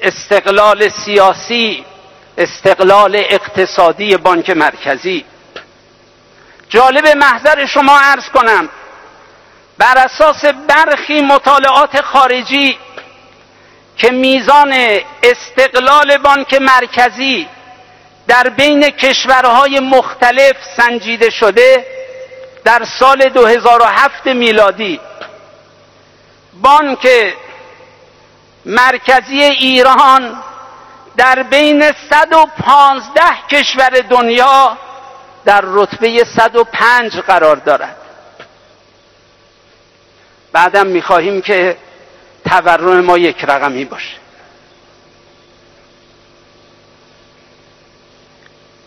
استقلال 0.01 0.89
سیاسی 0.89 1.85
استقلال 2.37 3.15
اقتصادی 3.15 4.17
بانک 4.17 4.49
مرکزی. 4.49 5.25
جالب 6.69 7.07
محضر 7.07 7.65
شما 7.65 7.99
عرض 7.99 8.29
کنم. 8.29 8.69
بر 9.77 9.97
اساس 9.97 10.45
برخی 10.45 11.21
مطالعات 11.21 12.01
خارجی 12.01 12.77
که 13.97 14.11
میزان 14.11 14.73
استقلال 15.23 16.17
بانک 16.17 16.53
مرکزی 16.53 17.47
در 18.27 18.49
بین 18.49 18.89
کشورهای 18.89 19.79
مختلف 19.79 20.55
سنجیده 20.77 21.29
شده 21.29 21.85
در 22.63 22.85
سال 22.99 23.29
2007 23.29 24.25
میلادی 24.25 24.99
بانک 26.61 27.07
مرکزی 28.65 29.41
ایران 29.41 30.43
در 31.17 31.43
بین 31.43 31.91
115 32.09 33.21
کشور 33.51 33.89
دنیا 33.89 34.77
در 35.45 35.61
رتبه 35.65 36.23
105 36.37 37.17
قرار 37.17 37.55
دارد. 37.55 37.95
بعدم 40.51 40.87
می‌خواهیم 40.87 41.41
که 41.41 41.77
تورم 42.49 42.99
ما 42.99 43.17
یک 43.17 43.43
رقمی 43.43 43.85
باشه. 43.85 44.17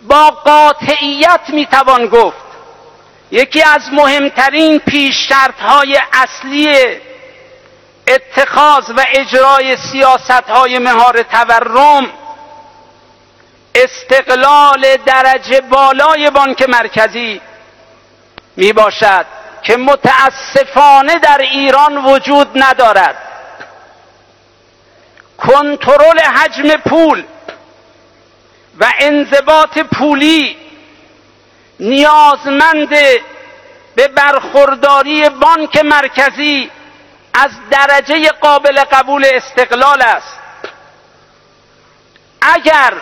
با 0.09 0.31
قاطعیت 0.31 1.41
می‌توان 1.49 2.07
گفت 2.07 2.49
یکی 3.31 3.63
از 3.63 3.83
مهمترین 3.93 4.79
پیش 4.79 5.33
های 5.61 5.99
اصلی 6.13 6.69
اتخاذ 8.09 8.91
و 8.91 9.05
اجرای 9.15 9.77
سیاست 9.77 10.31
های 10.31 10.79
مهار 10.79 11.23
تورم 11.23 12.07
استقلال 13.75 14.97
درجه 15.07 15.61
بالای 15.61 16.31
بانک 16.31 16.69
مرکزی 16.69 17.41
می 18.57 18.73
باشد 18.73 19.27
که 19.63 19.77
متاسفانه 19.77 21.19
در 21.19 21.39
ایران 21.39 22.05
وجود 22.05 22.49
ندارد. 22.55 23.17
کنترل 25.39 26.21
حجم 26.21 26.77
پول 26.77 27.25
و 28.81 28.93
انضباط 28.99 29.79
پولی 29.79 30.57
نیازمند 31.81 32.89
به 33.95 34.09
برخورداری 34.09 35.29
بانک 35.29 35.77
مرکزی 35.85 36.71
از 37.35 37.51
درجه 37.71 38.29
قابل 38.29 38.85
قبول 38.85 39.27
استقلال 39.35 40.03
است. 40.03 40.39
اگر 42.43 42.93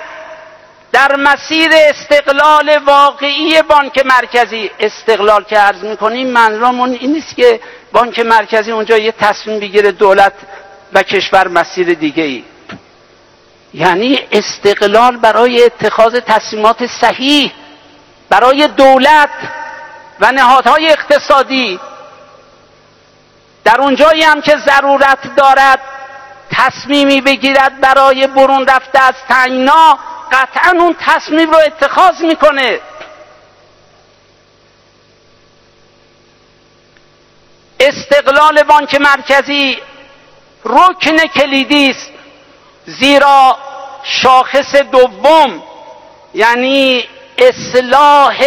در 0.93 1.17
مسیر 1.17 1.71
استقلال 1.73 2.79
واقعی 2.87 3.63
بانک 3.63 4.07
مرکزی 4.07 4.71
استقلال 4.81 5.45
که 5.45 5.59
عرض 5.59 5.85
می‌کنیم 5.85 6.31
منظورمون 6.31 6.91
این 6.91 7.13
نیست 7.13 7.37
که 7.37 7.61
بانک 7.93 8.19
مرکزی 8.19 8.73
اونجا 8.73 8.99
یه 8.99 9.13
تصمیم 9.13 9.61
بگیره 9.61 9.93
دولت 9.93 10.33
و 10.93 11.03
کشور 11.03 11.49
مسیر 11.49 11.95
دیگه 11.95 12.23
ای 12.23 12.45
یعنی 13.75 14.19
استقلال 14.33 15.17
برای 15.17 15.65
اتخاذ 15.65 16.15
تصمیمات 16.27 16.87
صحیح 16.87 17.53
برای 18.29 18.69
دولت 18.69 19.31
و 20.21 20.33
نهادهای 20.33 20.89
اقتصادی. 20.91 21.81
در 23.65 23.81
اونجایی 23.81 24.23
هم 24.23 24.41
که 24.41 24.57
ضرورت 24.57 25.37
دارد 25.37 25.81
تصمیمی 26.51 27.21
بگیرد 27.21 27.81
برای 27.81 28.27
برون 28.27 28.67
رفته 28.67 29.03
از 29.03 29.15
تنگنا 29.29 29.99
قطعا 30.33 30.71
اون 30.81 30.97
تصمیم 31.01 31.51
رو 31.51 31.59
اتخاذ 31.59 32.23
می‌کنه. 32.23 32.81
استقلال 37.81 38.63
بانک 38.63 38.95
مرکزی 38.95 39.79
رکن 40.65 41.17
کلیدی 41.17 41.91
است 41.91 42.11
زیرا 42.87 43.59
شاخص 44.03 44.75
دوم 44.75 45.63
یعنی 46.35 47.09
اصلاح 47.39 48.45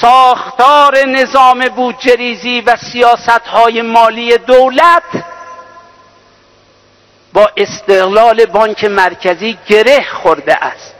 ساختار 0.00 1.06
نظام 1.06 1.60
بودجریزی 1.68 2.60
و 2.60 2.76
سیاست 2.92 3.46
های 3.46 3.82
مالی 3.82 4.38
دولت 4.38 5.02
با 7.32 7.50
استقلال 7.56 8.46
بانک 8.46 8.84
مرکزی 8.84 9.58
گره 9.68 10.06
خورده 10.12 10.64
است. 10.64 10.94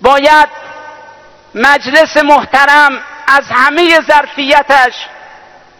باید 0.00 0.48
مجلس 1.54 2.16
محترم 2.16 3.02
از 3.26 3.44
همه 3.50 4.00
ظرفیتش 4.00 4.94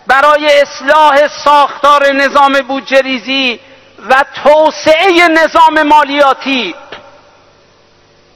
برای 0.07 0.61
اصلاح 0.61 1.29
ساختار 1.45 2.13
نظام 2.13 2.53
بودجریزی 2.53 3.61
و 4.11 4.25
توسعه 4.45 5.29
نظام 5.29 5.83
مالیاتی 5.83 6.75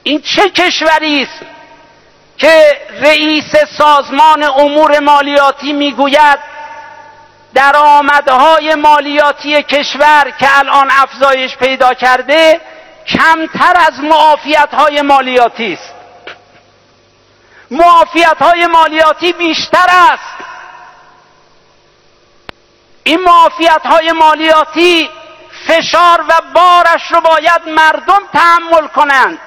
این 0.03 0.21
چه 0.21 0.49
کشوری 0.49 1.21
است 1.21 1.45
که 2.37 2.77
رئیس 3.01 3.55
سازمان 3.77 4.43
امور 4.43 4.99
مالیاتی 4.99 5.73
می‌گوید 5.73 6.56
درآمدهای 7.57 8.75
مالیاتی 8.75 9.63
کشور 9.63 10.33
که 10.39 10.57
الان 10.57 10.91
افزایش 10.91 11.57
پیدا 11.57 11.93
کرده 11.93 12.61
کمتر 13.07 13.73
از 13.87 13.99
معافیت 13.99 14.73
های 14.73 15.01
مالیاتی 15.01 15.73
است. 15.73 15.93
معافیت 17.71 18.37
های 18.39 18.67
مالیاتی 18.67 19.33
بیشتر 19.33 19.85
است. 19.89 20.43
این 23.03 23.19
معافیت 23.19 23.81
های 23.85 24.11
مالیاتی 24.11 25.09
فشار 25.67 26.25
و 26.29 26.33
بارش 26.53 27.11
رو 27.11 27.21
باید 27.21 27.61
مردم 27.67 28.21
تحمل 28.33 28.87
کنند 28.87 29.39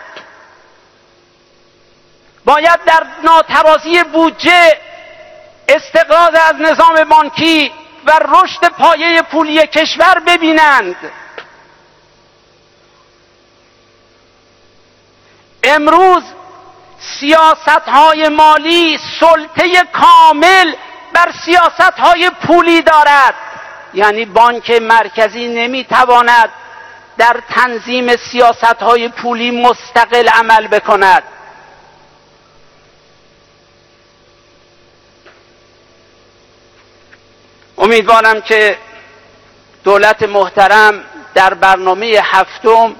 باید 2.44 2.84
در 2.86 3.06
ناتوازی 3.24 4.02
بودجه 4.02 4.78
استقراض 5.68 6.34
از 6.34 6.54
نظام 6.60 7.04
بانکی 7.04 7.72
و 8.06 8.10
رشد 8.10 8.68
پایه 8.68 9.22
پولی 9.22 9.66
کشور 9.66 10.18
ببینند. 10.26 10.96
امروز 15.62 16.22
سیاست 17.20 17.88
های 17.88 18.28
مالی 18.28 18.98
سلطه 19.20 19.82
کامل 19.92 20.74
بر 21.12 21.32
سیاست 21.44 21.98
های 21.98 22.30
پولی 22.30 22.82
دارد. 22.82 23.34
یعنی 23.94 24.24
بانک 24.24 24.70
مرکزی 24.70 25.48
نمی‌تواند 25.48 26.50
در 27.18 27.42
تنظیم 27.50 28.16
سیاست 28.16 28.82
های 28.82 29.08
پولی 29.08 29.50
مستقل 29.50 30.28
عمل 30.28 30.66
بکند. 30.66 31.22
امیدوارم 37.90 38.40
که 38.40 38.76
دولت 39.84 40.22
محترم 40.22 41.04
در 41.34 41.54
برنامه 41.54 42.20
هفتم 42.24 42.96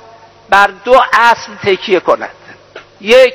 بر 0.49 0.70
دو 0.84 1.01
اصل 1.12 1.55
تکیه 1.64 2.01
کند. 2.01 2.30
یک 3.01 3.34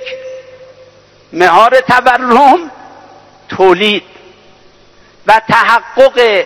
مهار 1.33 1.79
تورم 1.79 2.71
تولید 3.49 4.03
و 5.27 5.41
تحقق 5.47 6.45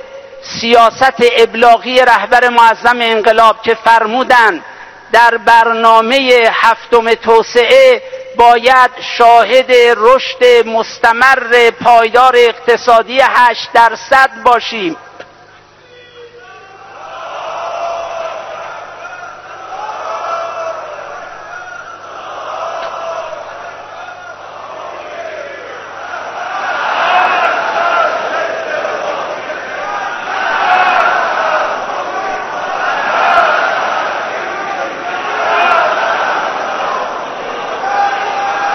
سیاست 0.61 1.23
ابلاغی 1.37 1.99
رهبر 1.99 2.49
معظم 2.49 3.01
انقلاب 3.01 3.61
که 3.61 3.75
فرمودند 3.75 4.63
در 5.11 5.37
برنامه 5.37 6.49
هفتم 6.53 7.13
توسعه 7.13 8.01
باید 8.37 8.91
شاهد 9.17 9.71
رشد 9.97 10.67
مستمر 10.67 11.71
پایدار 11.83 12.35
اقتصادی 12.35 13.19
هشت 13.21 13.69
درصد 13.73 14.29
باشیم. 14.45 14.97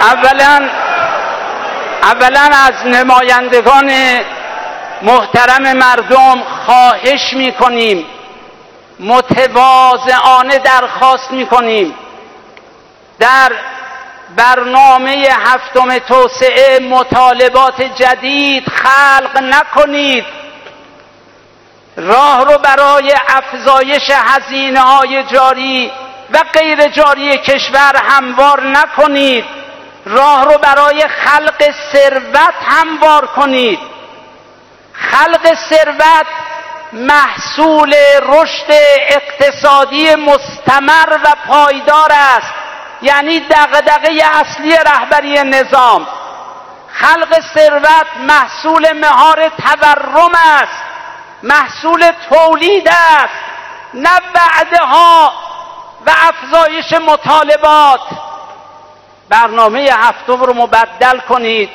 اولا 0.05 0.68
اولا 2.02 2.50
از 2.66 2.86
نمایندگان 2.86 3.92
محترم 5.02 5.76
مردم 5.76 6.42
خواهش 6.66 7.32
می‌کنیم. 7.32 8.07
متواضعانه 9.00 10.59
درخواست 10.59 11.30
می‌کنیم. 11.30 11.94
در 13.18 13.52
برنامه 14.36 15.28
هفتم 15.44 15.98
توسعه 15.98 16.78
مطالبات 16.78 17.82
جدید 17.82 18.64
خلق 18.68 19.42
نکنید. 19.42 20.24
راه 21.96 22.44
رو 22.44 22.59
برای 22.59 23.12
افزایش 23.28 24.11
هزینه 24.11 24.80
های 24.80 25.22
جاری 25.22 25.92
و 26.32 26.38
غیر 26.52 26.88
جاری 26.88 27.38
کشور 27.38 28.02
هموار 28.09 28.66
نکنید. 28.66 29.64
راه 30.07 30.44
رو 30.44 30.59
برای 30.59 31.09
خلق 31.09 31.70
ثروت 31.92 32.55
هموار 32.66 33.26
کنید. 33.26 33.78
خلق 34.92 35.55
ثروت 35.55 36.26
محصول 36.92 37.94
رشد 38.22 38.72
اقتصادی 39.09 40.14
مستمر 40.14 41.18
و 41.24 41.34
پایدار 41.46 42.12
است. 42.12 42.55
یعنی 43.02 43.40
دغدغه 43.40 44.24
اصلی 44.40 44.76
رهبری 44.76 45.42
نظام. 45.42 46.07
خلق 46.92 47.40
ثروت 47.55 48.07
محصول 48.18 48.92
مهار 48.92 49.48
تورم 49.48 50.32
است. 50.34 50.82
محصول 51.42 52.12
تولید 52.28 52.88
است. 52.88 53.34
نه 53.94 54.20
وعده 54.34 54.84
ها 54.84 55.32
و 56.07 56.11
افزایش 56.28 56.92
مطالبات. 56.92 58.00
برنامه 59.29 59.89
هفتم 59.93 60.43
رو 60.43 60.55
مبدل 60.55 61.18
کنید 61.18 61.70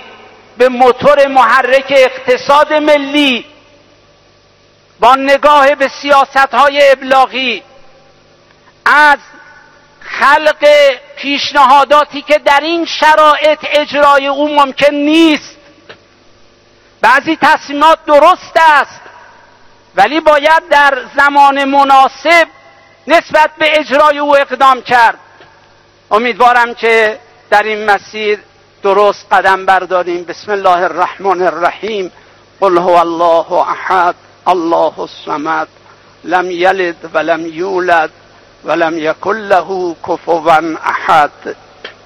به 0.57 0.69
موتور 0.69 1.27
محرک 1.27 1.93
اقتصاد 1.97 2.73
ملی 2.73 3.45
با 4.99 5.15
نگاه 5.15 5.75
به 5.75 5.87
سیاست 6.01 6.53
های 6.53 6.91
ابلاغی. 6.91 7.63
از 8.85 9.17
خلق 9.99 10.67
پیشنهاداتی 11.17 12.21
که 12.21 12.37
در 12.37 12.59
این 12.59 12.85
شرایط 12.85 13.59
اجرای 13.63 14.27
او 14.27 14.55
ممکن 14.55 14.93
نیست. 14.93 15.57
بعضی 17.01 17.37
تصمیمات 17.41 18.05
درست 18.05 18.57
است 18.57 19.01
ولی 19.95 20.19
باید 20.19 20.69
در 20.69 21.03
زمان 21.17 21.63
مناسب 21.63 22.47
نسبت 23.07 23.51
به 23.57 23.79
اجرای 23.79 24.17
او 24.17 24.37
اقدام 24.37 24.81
کرد. 24.81 25.19
امیدوارم 26.11 26.73
که 26.73 27.19
در 27.49 27.63
این 27.63 27.85
مسیر 27.85 28.39
درست 28.83 29.25
قدم 29.31 29.65
برداریم. 29.65 30.23
بسم 30.23 30.51
الله 30.51 30.83
الرحمن 30.83 31.41
الرحیم. 31.41 32.11
قل 32.61 32.77
هو 32.77 32.95
الله 32.95 33.53
احد 33.53 34.15
الله 34.47 34.99
الصمد 34.99 35.67
لم 36.23 36.51
یلد 36.51 37.09
ولم 37.13 37.45
یولد 37.45 38.09
ولم 38.65 38.97
یکن 38.97 39.35
له 39.35 39.95
کفوا 40.07 40.61
احد. 40.83 41.31